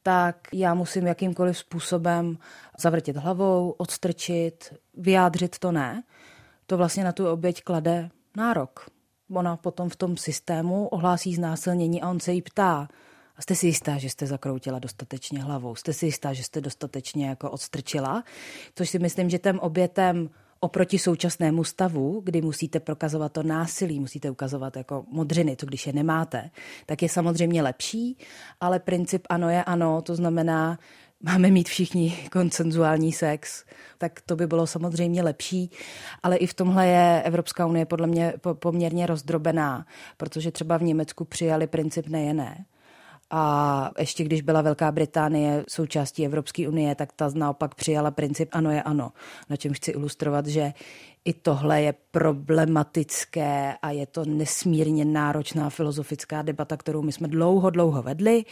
tak 0.03 0.47
já 0.53 0.73
musím 0.73 1.07
jakýmkoliv 1.07 1.57
způsobem 1.57 2.37
zavrtět 2.79 3.17
hlavou, 3.17 3.75
odstrčit, 3.77 4.73
vyjádřit 4.93 5.59
to 5.59 5.71
ne. 5.71 6.03
To 6.65 6.77
vlastně 6.77 7.03
na 7.03 7.11
tu 7.11 7.27
oběť 7.27 7.63
klade 7.63 8.09
nárok. 8.37 8.89
Ona 9.33 9.57
potom 9.57 9.89
v 9.89 9.95
tom 9.95 10.17
systému 10.17 10.87
ohlásí 10.87 11.35
znásilnění 11.35 12.01
a 12.01 12.09
on 12.09 12.19
se 12.19 12.33
jí 12.33 12.41
ptá, 12.41 12.87
a 13.35 13.41
jste 13.41 13.55
si 13.55 13.67
jistá, 13.67 13.97
že 13.97 14.09
jste 14.09 14.27
zakroutila 14.27 14.79
dostatečně 14.79 15.43
hlavou? 15.43 15.75
Jste 15.75 15.93
si 15.93 16.05
jistá, 16.05 16.33
že 16.33 16.43
jste 16.43 16.61
dostatečně 16.61 17.27
jako 17.27 17.51
odstrčila? 17.51 18.23
Což 18.75 18.89
si 18.89 18.99
myslím, 18.99 19.29
že 19.29 19.39
těm 19.39 19.59
obětem 19.59 20.29
oproti 20.63 20.99
současnému 20.99 21.63
stavu, 21.63 22.21
kdy 22.23 22.41
musíte 22.41 22.79
prokazovat 22.79 23.31
to 23.31 23.43
násilí, 23.43 23.99
musíte 23.99 24.29
ukazovat 24.29 24.77
jako 24.77 25.05
modřiny, 25.11 25.55
to 25.55 25.65
když 25.65 25.87
je 25.87 25.93
nemáte, 25.93 26.49
tak 26.85 27.01
je 27.01 27.09
samozřejmě 27.09 27.61
lepší, 27.61 28.17
ale 28.61 28.79
princip 28.79 29.27
ano 29.29 29.49
je 29.49 29.63
ano, 29.63 30.01
to 30.01 30.15
znamená, 30.15 30.79
máme 31.21 31.51
mít 31.51 31.69
všichni 31.69 32.17
koncenzuální 32.31 33.11
sex, 33.11 33.65
tak 33.97 34.21
to 34.21 34.35
by 34.35 34.47
bylo 34.47 34.67
samozřejmě 34.67 35.23
lepší, 35.23 35.71
ale 36.23 36.37
i 36.37 36.47
v 36.47 36.53
tomhle 36.53 36.87
je 36.87 37.21
Evropská 37.25 37.65
unie 37.65 37.85
podle 37.85 38.07
mě 38.07 38.33
poměrně 38.53 39.05
rozdrobená, 39.05 39.85
protože 40.17 40.51
třeba 40.51 40.77
v 40.77 40.83
Německu 40.83 41.25
přijali 41.25 41.67
princip 41.67 42.07
nejené. 42.07 42.65
A 43.29 43.91
ještě 43.99 44.23
když 44.23 44.41
byla 44.41 44.61
Velká 44.61 44.91
Británie 44.91 45.63
součástí 45.69 46.25
Evropské 46.25 46.69
unie, 46.69 46.95
tak 46.95 47.13
ta 47.13 47.29
naopak 47.33 47.75
přijala 47.75 48.11
princip 48.11 48.49
ano 48.51 48.71
je 48.71 48.83
ano. 48.83 49.11
Na 49.49 49.55
čem 49.55 49.73
chci 49.73 49.91
ilustrovat, 49.91 50.47
že 50.47 50.73
i 51.25 51.33
tohle 51.33 51.81
je 51.81 51.93
problematické 52.11 53.73
a 53.81 53.91
je 53.91 54.05
to 54.05 54.25
nesmírně 54.25 55.05
náročná 55.05 55.69
filozofická 55.69 56.41
debata, 56.41 56.77
kterou 56.77 57.01
my 57.01 57.11
jsme 57.11 57.27
dlouho, 57.27 57.69
dlouho 57.69 58.01
vedli. 58.01 58.43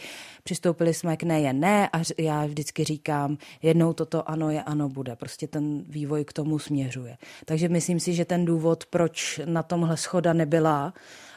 Přistoupili 0.42 0.94
jsme 0.94 1.16
k 1.16 1.22
ne 1.22 1.40
je 1.40 1.52
ne 1.52 1.88
a 1.88 2.02
já 2.18 2.46
vždycky 2.46 2.84
říkám, 2.84 3.38
jednou 3.62 3.92
toto 3.92 4.30
ano 4.30 4.50
je 4.50 4.62
ano 4.62 4.88
bude. 4.88 5.16
Prostě 5.16 5.46
ten 5.46 5.84
vývoj 5.88 6.24
k 6.24 6.32
tomu 6.32 6.58
směřuje. 6.58 7.16
Takže 7.44 7.68
myslím 7.68 8.00
si, 8.00 8.14
že 8.14 8.24
ten 8.24 8.44
důvod, 8.44 8.86
proč 8.86 9.40
na 9.44 9.62
tomhle 9.62 9.96
schoda 9.96 10.32
nebyla 10.32 10.94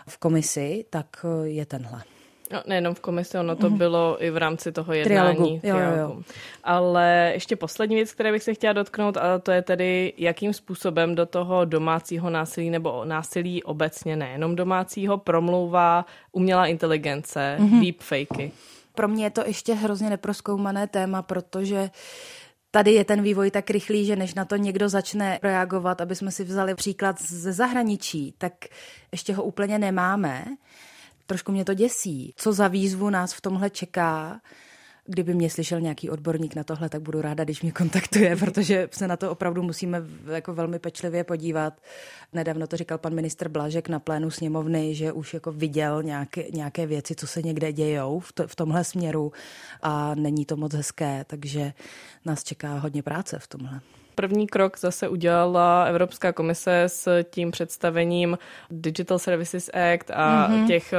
v 0.07 0.17
komisi, 0.17 0.85
tak 0.89 1.25
je 1.43 1.65
tenhle. 1.65 2.03
No, 2.51 2.63
nejenom 2.65 2.95
v 2.95 2.99
komisi, 2.99 3.37
ono 3.37 3.55
to 3.55 3.69
mm. 3.69 3.77
bylo 3.77 4.23
i 4.23 4.29
v 4.29 4.37
rámci 4.37 4.71
toho 4.71 4.93
jednání. 4.93 5.59
Trialogu. 5.59 5.59
Jo, 5.63 5.77
jo, 5.77 5.99
jo. 5.99 6.21
Ale 6.63 7.31
ještě 7.33 7.55
poslední 7.55 7.95
věc, 7.95 8.13
které 8.13 8.31
bych 8.31 8.43
se 8.43 8.53
chtěla 8.53 8.73
dotknout, 8.73 9.17
a 9.17 9.39
to 9.39 9.51
je 9.51 9.61
tedy, 9.61 10.13
jakým 10.17 10.53
způsobem 10.53 11.15
do 11.15 11.25
toho 11.25 11.65
domácího 11.65 12.29
násilí 12.29 12.69
nebo 12.69 13.05
násilí 13.05 13.63
obecně, 13.63 14.15
nejenom 14.15 14.55
domácího, 14.55 15.17
promlouvá 15.17 16.05
umělá 16.31 16.65
inteligence, 16.67 17.57
mm-hmm. 17.59 17.81
deepfakey. 17.81 18.51
Pro 18.95 19.07
mě 19.07 19.23
je 19.23 19.29
to 19.29 19.41
ještě 19.45 19.73
hrozně 19.73 20.09
neproskoumané 20.09 20.87
téma, 20.87 21.21
protože 21.21 21.89
tady 22.71 22.91
je 22.91 23.05
ten 23.05 23.21
vývoj 23.21 23.51
tak 23.51 23.69
rychlý, 23.69 24.05
že 24.05 24.15
než 24.15 24.33
na 24.33 24.45
to 24.45 24.55
někdo 24.55 24.89
začne 24.89 25.39
reagovat, 25.43 26.01
aby 26.01 26.15
jsme 26.15 26.31
si 26.31 26.43
vzali 26.43 26.75
příklad 26.75 27.21
ze 27.21 27.53
zahraničí, 27.53 28.33
tak 28.37 28.53
ještě 29.11 29.33
ho 29.33 29.43
úplně 29.43 29.79
nemáme. 29.79 30.45
Trošku 31.25 31.51
mě 31.51 31.65
to 31.65 31.73
děsí. 31.73 32.33
Co 32.37 32.53
za 32.53 32.67
výzvu 32.67 33.09
nás 33.09 33.33
v 33.33 33.41
tomhle 33.41 33.69
čeká? 33.69 34.41
Kdyby 35.07 35.33
mě 35.33 35.49
slyšel 35.49 35.81
nějaký 35.81 36.09
odborník 36.09 36.55
na 36.55 36.63
tohle, 36.63 36.89
tak 36.89 37.01
budu 37.01 37.21
ráda, 37.21 37.43
když 37.43 37.61
mě 37.61 37.71
kontaktuje, 37.71 38.35
protože 38.39 38.89
se 38.91 39.07
na 39.07 39.17
to 39.17 39.31
opravdu 39.31 39.63
musíme 39.63 40.01
jako 40.33 40.53
velmi 40.53 40.79
pečlivě 40.79 41.23
podívat. 41.23 41.81
Nedávno 42.33 42.67
to 42.67 42.77
říkal 42.77 42.97
pan 42.97 43.13
ministr 43.13 43.49
Blažek 43.49 43.89
na 43.89 43.99
plénu 43.99 44.31
sněmovny, 44.31 44.95
že 44.95 45.11
už 45.11 45.33
jako 45.33 45.51
viděl 45.51 46.03
nějaké, 46.03 46.43
nějaké 46.53 46.85
věci, 46.85 47.15
co 47.15 47.27
se 47.27 47.41
někde 47.41 47.73
dějou 47.73 48.19
v, 48.19 48.33
to, 48.33 48.47
v 48.47 48.55
tomhle 48.55 48.83
směru 48.83 49.31
a 49.81 50.15
není 50.15 50.45
to 50.45 50.57
moc 50.57 50.73
hezké, 50.73 51.25
takže 51.27 51.73
nás 52.25 52.43
čeká 52.43 52.77
hodně 52.79 53.03
práce 53.03 53.39
v 53.39 53.47
tomhle. 53.47 53.79
První 54.15 54.47
krok 54.47 54.79
zase 54.79 55.07
udělala 55.07 55.83
Evropská 55.83 56.33
komise 56.33 56.83
s 56.87 57.23
tím 57.23 57.51
představením 57.51 58.37
Digital 58.71 59.19
Services 59.19 59.69
Act 59.69 60.11
a 60.11 60.49
mm-hmm. 60.49 60.67
těch 60.67 60.93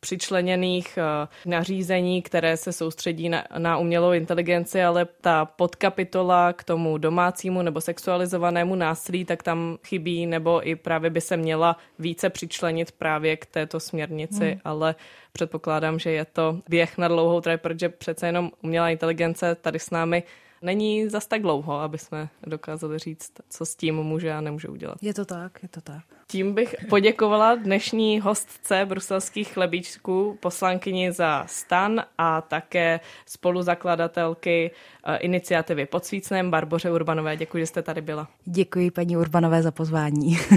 přičleněných 0.00 0.98
eh, 0.98 1.28
nařízení, 1.46 2.22
které 2.22 2.56
se 2.56 2.72
soustředí 2.72 3.28
na, 3.28 3.44
na 3.58 3.78
umělou 3.78 4.12
inteligenci, 4.12 4.82
ale 4.82 5.06
ta 5.20 5.44
podkapitola 5.44 6.52
k 6.52 6.64
tomu 6.64 6.98
domácímu 6.98 7.62
nebo 7.62 7.80
sexualizovanému 7.80 8.74
násilí, 8.74 9.24
tak 9.24 9.42
tam 9.42 9.78
chybí, 9.86 10.26
nebo 10.26 10.68
i 10.68 10.76
právě 10.76 11.10
by 11.10 11.20
se 11.20 11.36
měla 11.36 11.76
více 11.98 12.30
přičlenit 12.30 12.92
právě 12.92 13.36
k 13.36 13.46
této 13.46 13.80
směrnici, 13.80 14.50
hmm. 14.50 14.60
ale 14.64 14.94
předpokládám, 15.32 15.98
že 15.98 16.10
je 16.10 16.24
to 16.24 16.60
běh 16.68 16.98
na 16.98 17.08
dlouhou 17.08 17.40
trať, 17.40 17.60
protože 17.60 17.88
přece 17.88 18.26
jenom 18.26 18.50
umělá 18.62 18.90
inteligence 18.90 19.54
tady 19.54 19.78
s 19.78 19.90
námi 19.90 20.22
není 20.62 21.08
zas 21.08 21.26
tak 21.26 21.42
dlouho, 21.42 21.80
aby 21.80 21.98
jsme 21.98 22.28
dokázali 22.46 22.98
říct, 22.98 23.32
co 23.50 23.66
s 23.66 23.76
tím 23.76 23.96
může 23.96 24.32
a 24.32 24.40
nemůže 24.40 24.68
udělat. 24.68 24.98
Je 25.02 25.14
to 25.14 25.24
tak, 25.24 25.62
je 25.62 25.68
to 25.68 25.80
tak. 25.80 26.02
Tím 26.26 26.54
bych 26.54 26.74
poděkovala 26.88 27.54
dnešní 27.54 28.20
hostce 28.20 28.86
bruselských 28.86 29.52
chlebíčků, 29.52 30.38
poslankyni 30.40 31.12
za 31.12 31.44
stan 31.46 32.02
a 32.18 32.40
také 32.40 33.00
spoluzakladatelky 33.26 34.70
eh, 35.04 35.16
iniciativy 35.16 35.86
pod 35.86 36.04
Svícnem 36.04 36.50
Barboře 36.50 36.90
Urbanové. 36.90 37.36
Děkuji, 37.36 37.58
že 37.58 37.66
jste 37.66 37.82
tady 37.82 38.00
byla. 38.00 38.28
Děkuji 38.44 38.90
paní 38.90 39.16
Urbanové 39.16 39.62
za 39.62 39.70
pozvání. 39.70 40.38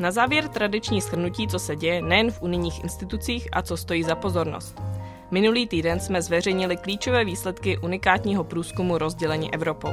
Na 0.00 0.10
závěr 0.10 0.48
tradiční 0.48 1.00
shrnutí, 1.00 1.48
co 1.48 1.58
se 1.58 1.76
děje 1.76 2.02
nejen 2.02 2.30
v 2.30 2.42
unijních 2.42 2.84
institucích 2.84 3.48
a 3.52 3.62
co 3.62 3.76
stojí 3.76 4.02
za 4.02 4.14
pozornost. 4.14 4.82
Minulý 5.30 5.66
týden 5.66 6.00
jsme 6.00 6.22
zveřejnili 6.22 6.76
klíčové 6.76 7.24
výsledky 7.24 7.78
unikátního 7.78 8.44
průzkumu 8.44 8.98
rozdělení 8.98 9.54
Evropou. 9.54 9.92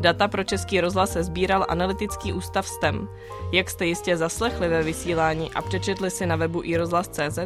Data 0.00 0.28
pro 0.28 0.44
Český 0.44 0.80
rozhlas 0.80 1.12
se 1.12 1.24
sbíral 1.24 1.66
analytický 1.68 2.32
ústav 2.32 2.68
STEM. 2.68 3.08
Jak 3.52 3.70
jste 3.70 3.86
jistě 3.86 4.16
zaslechli 4.16 4.68
ve 4.68 4.82
vysílání 4.82 5.50
a 5.54 5.62
přečetli 5.62 6.10
si 6.10 6.26
na 6.26 6.36
webu 6.36 6.62
iRozhlas.cz, 6.64 7.38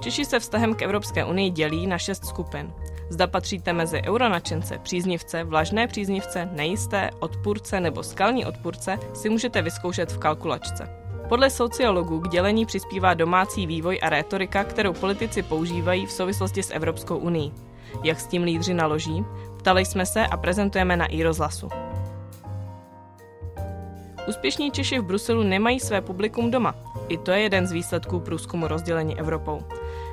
Češi 0.00 0.24
se 0.24 0.40
vztahem 0.40 0.74
k 0.74 0.82
Evropské 0.82 1.24
unii 1.24 1.50
dělí 1.50 1.86
na 1.86 1.98
šest 1.98 2.26
skupin. 2.26 2.72
Zda 3.08 3.26
patříte 3.26 3.72
mezi 3.72 4.02
euronačence, 4.06 4.78
příznivce, 4.78 5.44
vlažné 5.44 5.86
příznivce, 5.86 6.48
nejisté, 6.52 7.10
odpůrce 7.20 7.80
nebo 7.80 8.02
skalní 8.02 8.46
odpůrce, 8.46 8.98
si 9.14 9.28
můžete 9.28 9.62
vyzkoušet 9.62 10.12
v 10.12 10.18
kalkulačce. 10.18 11.03
Podle 11.28 11.50
sociologů 11.50 12.20
k 12.20 12.28
dělení 12.28 12.66
přispívá 12.66 13.14
domácí 13.14 13.66
vývoj 13.66 13.98
a 14.02 14.08
rétorika, 14.08 14.64
kterou 14.64 14.92
politici 14.92 15.42
používají 15.42 16.06
v 16.06 16.12
souvislosti 16.12 16.62
s 16.62 16.70
Evropskou 16.70 17.16
unii. 17.16 17.50
Jak 18.02 18.20
s 18.20 18.26
tím 18.26 18.42
lídři 18.42 18.74
naloží? 18.74 19.24
Ptali 19.58 19.84
jsme 19.84 20.06
se 20.06 20.26
a 20.26 20.36
prezentujeme 20.36 20.96
na 20.96 21.06
iRozhlasu. 21.06 21.68
Úspěšní 24.28 24.70
Češi 24.70 24.98
v 24.98 25.04
Bruselu 25.04 25.42
nemají 25.42 25.80
své 25.80 26.00
publikum 26.00 26.50
doma. 26.50 26.74
I 27.08 27.18
to 27.18 27.30
je 27.30 27.40
jeden 27.40 27.66
z 27.66 27.72
výsledků 27.72 28.20
průzkumu 28.20 28.68
rozdělení 28.68 29.18
Evropou. 29.18 29.62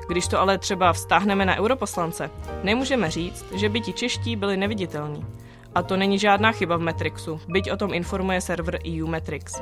Když 0.08 0.28
to 0.28 0.40
ale 0.40 0.58
třeba 0.58 0.94
vztáhneme 0.94 1.46
na 1.46 1.58
europoslance, 1.58 2.30
nemůžeme 2.64 3.12
říct, 3.12 3.46
že 3.56 3.70
by 3.70 3.82
ti 3.82 3.94
čeští 3.94 4.36
byli 4.36 4.58
neviditelní. 4.58 5.26
A 5.76 5.84
to 5.84 5.98
není 5.98 6.20
žádná 6.20 6.52
chyba 6.52 6.78
v 6.78 6.82
Metrixu, 6.82 7.40
byť 7.48 7.72
o 7.72 7.78
tom 7.78 7.94
informuje 7.94 8.42
server 8.42 8.80
EU 8.88 9.08
Metrix. 9.08 9.62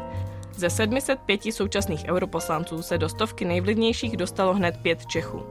Ze 0.60 0.70
705 0.70 1.42
současných 1.54 2.06
europoslanců 2.08 2.82
se 2.82 2.98
do 2.98 3.10
stovky 3.10 3.46
nejvlivnějších 3.46 4.18
dostalo 4.18 4.54
hned 4.54 4.78
pět 4.82 5.06
Čechů. 5.06 5.44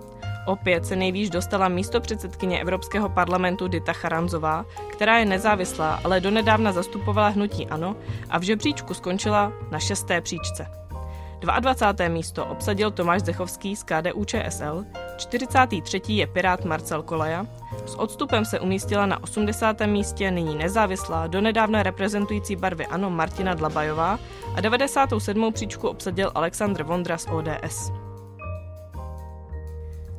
Opět 0.47 0.87
se 0.87 0.97
nejvýš 0.97 1.31
dostala 1.31 1.69
místo 1.69 2.01
předsedkyně 2.01 2.61
Evropského 2.61 3.09
parlamentu 3.09 3.69
Dita 3.69 3.93
Charanzová, 3.93 4.65
která 4.93 5.19
je 5.19 5.25
nezávislá, 5.25 6.01
ale 6.05 6.21
donedávna 6.21 6.73
zastupovala 6.73 7.29
hnutí 7.29 7.67
ANO 7.67 7.97
a 8.31 8.39
v 8.39 8.43
žebříčku 8.43 8.95
skončila 8.95 9.53
na 9.71 9.79
šesté 9.79 10.21
příčce. 10.21 10.67
22. 11.41 12.09
místo 12.09 12.47
obsadil 12.47 12.91
Tomáš 12.91 13.23
Zechovský 13.23 13.77
z 13.77 13.83
KDU 13.83 14.25
ČSL, 14.25 14.85
43. 15.17 16.01
je 16.09 16.27
Pirát 16.27 16.65
Marcel 16.65 17.03
Kolaja, 17.03 17.47
s 17.87 17.95
odstupem 17.95 18.45
se 18.45 18.61
umístila 18.61 19.07
na 19.07 19.23
80. 19.23 19.81
místě 19.87 20.31
nyní 20.31 20.57
nezávislá, 20.57 21.27
donedávna 21.27 21.83
reprezentující 21.83 22.57
barvy 22.57 22.87
ANO 22.87 23.11
Martina 23.11 23.55
Dlabajová 23.55 24.19
a 24.55 24.61
97. 24.61 25.53
příčku 25.53 25.89
obsadil 25.89 26.31
Aleksandr 26.35 26.83
Vondra 26.83 27.19
z 27.19 27.27
ODS. 27.27 27.93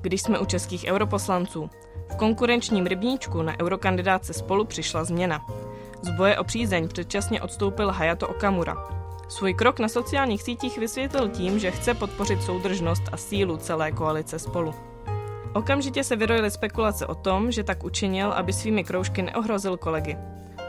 Když 0.02 0.22
jsme 0.22 0.40
u 0.40 0.46
českých 0.46 0.86
europoslanců, 0.88 1.70
v 2.12 2.16
konkurenčním 2.16 2.86
rybníčku 2.86 3.42
na 3.42 3.60
eurokandidátce 3.62 4.34
spolu 4.34 4.66
přišla 4.66 5.04
změna. 5.04 5.46
Z 6.02 6.10
boje 6.10 6.38
o 6.38 6.44
přízeň 6.44 6.88
předčasně 6.88 7.42
odstoupil 7.42 7.92
Hayato 7.92 8.28
Okamura, 8.28 8.99
Svůj 9.30 9.54
krok 9.54 9.80
na 9.80 9.88
sociálních 9.88 10.44
sítích 10.44 10.78
vysvětlil 10.78 11.30
tím, 11.30 11.60
že 11.60 11.72
chce 11.72 11.94
podpořit 11.94 12.44
soudržnost 12.44 13.04
a 13.12 13.18
sílu 13.18 13.58
celé 13.58 13.92
koalice 13.92 14.40
spolu. 14.40 14.74
Okamžitě 15.54 16.04
se 16.04 16.16
vyrojily 16.16 16.52
spekulace 16.52 17.06
o 17.06 17.16
tom, 17.16 17.52
že 17.52 17.64
tak 17.64 17.84
učinil, 17.84 18.32
aby 18.32 18.54
svými 18.54 18.84
kroužky 18.84 19.22
neohrozil 19.22 19.78
kolegy. 19.78 20.18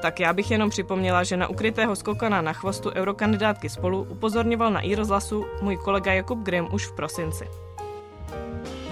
Tak 0.03 0.21
já 0.21 0.33
bych 0.33 0.51
jenom 0.51 0.71
připomněla, 0.71 1.25
že 1.25 1.37
na 1.37 1.49
ukrytého 1.49 1.97
skokana 1.97 2.43
na 2.43 2.53
chvostu 2.53 2.91
eurokandidátky 2.91 3.69
spolu 3.69 4.07
upozorňoval 4.11 4.71
na 4.71 4.81
rozhlasu 4.97 5.45
můj 5.63 5.77
kolega 5.77 6.13
Jakub 6.13 6.39
Grim 6.39 6.69
už 6.73 6.87
v 6.87 6.93
prosinci. 6.93 7.49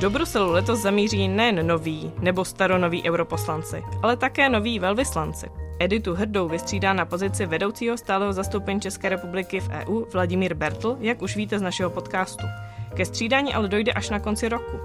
Do 0.00 0.10
Bruselu 0.10 0.52
letos 0.52 0.78
zamíří 0.78 1.28
nejen 1.28 1.66
noví 1.66 2.12
nebo 2.20 2.44
staronoví 2.44 3.08
europoslanci, 3.08 3.84
ale 4.02 4.16
také 4.16 4.48
noví 4.48 4.78
velvyslanci. 4.78 5.67
Editu 5.80 6.14
Hrdou 6.14 6.48
vystřídá 6.48 6.92
na 6.92 7.04
pozici 7.04 7.46
vedoucího 7.46 7.96
stáleho 7.96 8.32
zastoupení 8.32 8.80
České 8.80 9.08
republiky 9.08 9.60
v 9.60 9.68
EU 9.68 10.04
Vladimír 10.12 10.54
Bertl, 10.54 10.96
jak 11.00 11.22
už 11.22 11.36
víte 11.36 11.58
z 11.58 11.62
našeho 11.62 11.90
podcastu. 11.90 12.46
Ke 12.94 13.04
střídání 13.04 13.54
ale 13.54 13.68
dojde 13.68 13.92
až 13.92 14.10
na 14.10 14.18
konci 14.18 14.48
roku. 14.48 14.76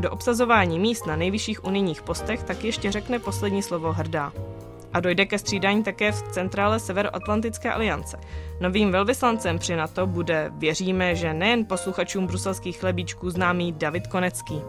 Do 0.00 0.10
obsazování 0.10 0.78
míst 0.78 1.06
na 1.06 1.16
nejvyšších 1.16 1.64
unijních 1.64 2.02
postech 2.02 2.42
tak 2.42 2.64
ještě 2.64 2.92
řekne 2.92 3.18
poslední 3.18 3.62
slovo 3.62 3.92
Hrdá. 3.92 4.32
A 4.92 5.00
dojde 5.00 5.26
ke 5.26 5.38
střídání 5.38 5.82
také 5.82 6.12
v 6.12 6.22
centrále 6.22 6.80
Severoatlantické 6.80 7.72
aliance. 7.72 8.20
Novým 8.60 8.92
velvyslancem 8.92 9.58
při 9.58 9.76
NATO 9.76 10.06
bude, 10.06 10.50
věříme, 10.58 11.14
že 11.14 11.34
nejen 11.34 11.64
posluchačům 11.64 12.26
bruselských 12.26 12.78
chlebíčků 12.80 13.30
známý 13.30 13.72
David 13.72 14.06
Konecký. 14.06 14.62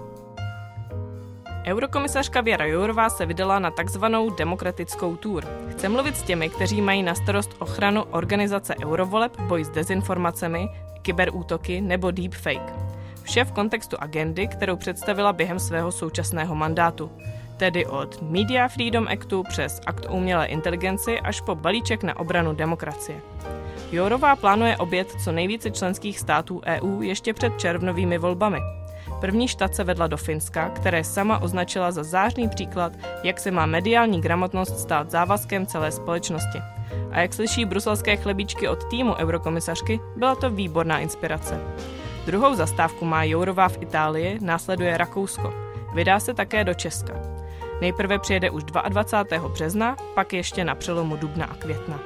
Eurokomisařka 1.65 2.41
Věra 2.41 2.65
Jourová 2.65 3.09
se 3.09 3.25
vydala 3.25 3.59
na 3.59 3.71
takzvanou 3.71 4.29
demokratickou 4.29 5.15
tour. 5.15 5.45
Chce 5.71 5.89
mluvit 5.89 6.17
s 6.17 6.23
těmi, 6.23 6.49
kteří 6.49 6.81
mají 6.81 7.03
na 7.03 7.15
starost 7.15 7.55
ochranu 7.59 8.03
organizace 8.03 8.75
Eurovoleb, 8.83 9.41
boj 9.41 9.63
s 9.63 9.69
dezinformacemi, 9.69 10.69
kyberútoky 11.01 11.81
nebo 11.81 12.11
deepfake. 12.11 12.73
Vše 13.23 13.43
v 13.43 13.51
kontextu 13.51 13.97
agendy, 13.99 14.47
kterou 14.47 14.75
představila 14.75 15.33
během 15.33 15.59
svého 15.59 15.91
současného 15.91 16.55
mandátu. 16.55 17.11
Tedy 17.57 17.85
od 17.85 18.21
Media 18.21 18.67
Freedom 18.67 19.07
Actu 19.07 19.43
přes 19.49 19.81
akt 19.85 20.05
umělé 20.09 20.45
inteligenci 20.45 21.19
až 21.19 21.41
po 21.41 21.55
balíček 21.55 22.03
na 22.03 22.19
obranu 22.19 22.53
demokracie. 22.53 23.21
Jourová 23.91 24.35
plánuje 24.35 24.77
obět 24.77 25.11
co 25.23 25.31
nejvíce 25.31 25.71
členských 25.71 26.19
států 26.19 26.61
EU 26.65 27.01
ještě 27.01 27.33
před 27.33 27.59
červnovými 27.59 28.17
volbami– 28.17 28.59
První 29.21 29.47
štace 29.47 29.83
vedla 29.83 30.07
do 30.07 30.17
Finska, 30.17 30.69
které 30.69 31.03
sama 31.03 31.41
označila 31.41 31.91
za 31.91 32.03
zářný 32.03 32.49
příklad, 32.49 32.93
jak 33.23 33.39
se 33.39 33.51
má 33.51 33.65
mediální 33.65 34.21
gramotnost 34.21 34.79
stát 34.79 35.11
závazkem 35.11 35.65
celé 35.65 35.91
společnosti. 35.91 36.59
A 37.11 37.19
jak 37.19 37.33
slyší 37.33 37.65
bruselské 37.65 38.17
chlebíčky 38.17 38.67
od 38.67 38.89
týmu 38.89 39.15
eurokomisařky, 39.15 39.99
byla 40.15 40.35
to 40.35 40.49
výborná 40.49 40.99
inspirace. 40.99 41.59
Druhou 42.25 42.55
zastávku 42.55 43.05
má 43.05 43.23
Jourová 43.23 43.69
v 43.69 43.81
Itálii, 43.81 44.39
následuje 44.41 44.97
Rakousko. 44.97 45.53
Vydá 45.93 46.19
se 46.19 46.33
také 46.33 46.63
do 46.63 46.73
Česka. 46.73 47.13
Nejprve 47.81 48.19
přijede 48.19 48.49
už 48.49 48.63
22. 48.63 49.49
března, 49.49 49.95
pak 50.15 50.33
ještě 50.33 50.63
na 50.63 50.75
přelomu 50.75 51.15
dubna 51.15 51.45
a 51.45 51.55
května. 51.55 51.99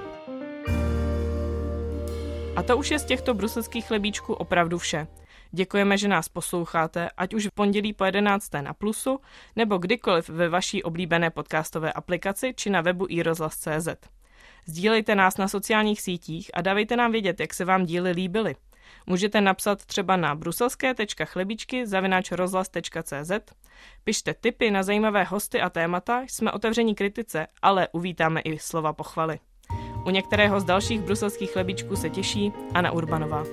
A 2.55 2.63
to 2.63 2.78
už 2.78 2.91
je 2.91 2.99
z 2.99 3.05
těchto 3.05 3.34
bruselských 3.34 3.88
chlebíčků 3.88 4.34
opravdu 4.34 4.78
vše. 4.78 5.07
Děkujeme, 5.56 5.97
že 5.97 6.08
nás 6.08 6.30
posloucháte, 6.30 7.10
ať 7.18 7.34
už 7.34 7.47
v 7.47 7.51
pondělí 7.51 7.93
po 7.93 8.06
11. 8.06 8.53
na 8.62 8.74
Plusu, 8.74 9.20
nebo 9.56 9.78
kdykoliv 9.78 10.30
ve 10.30 10.49
vaší 10.49 10.84
oblíbené 10.84 11.30
podcastové 11.30 11.93
aplikaci 11.93 12.53
či 12.56 12.70
na 12.70 12.82
webu 12.82 13.06
iRozhlas.cz. 13.10 13.88
Sdílejte 14.66 15.16
nás 15.16 15.38
na 15.38 15.47
sociálních 15.47 16.01
sítích 16.01 16.51
a 16.53 16.62
dávejte 16.62 16.95
nám 16.95 17.12
vědět, 17.12 17.39
jak 17.39 17.53
se 17.53 17.66
vám 17.66 17.86
díly 17.86 18.12
líbily. 18.12 18.56
Můžete 19.06 19.41
napsat 19.41 19.86
třeba 19.86 20.16
na 20.16 20.36
bruselské.chlebičky 20.36 21.88
zavináč 21.88 22.32
rozhlas.cz. 22.32 23.32
Pište 24.03 24.34
tipy 24.34 24.72
na 24.72 24.84
zajímavé 24.84 25.24
hosty 25.24 25.62
a 25.62 25.70
témata, 25.70 26.22
jsme 26.28 26.51
otevření 26.51 26.95
kritice, 26.95 27.47
ale 27.62 27.88
uvítáme 27.91 28.41
i 28.41 28.60
slova 28.60 28.93
pochvaly. 28.93 29.39
U 30.06 30.10
některého 30.10 30.60
z 30.60 30.64
dalších 30.64 31.01
bruselských 31.01 31.51
chlebičků 31.51 31.95
se 31.95 32.10
těší 32.10 32.51
Anna 32.74 32.91
Urbanová. 32.91 33.43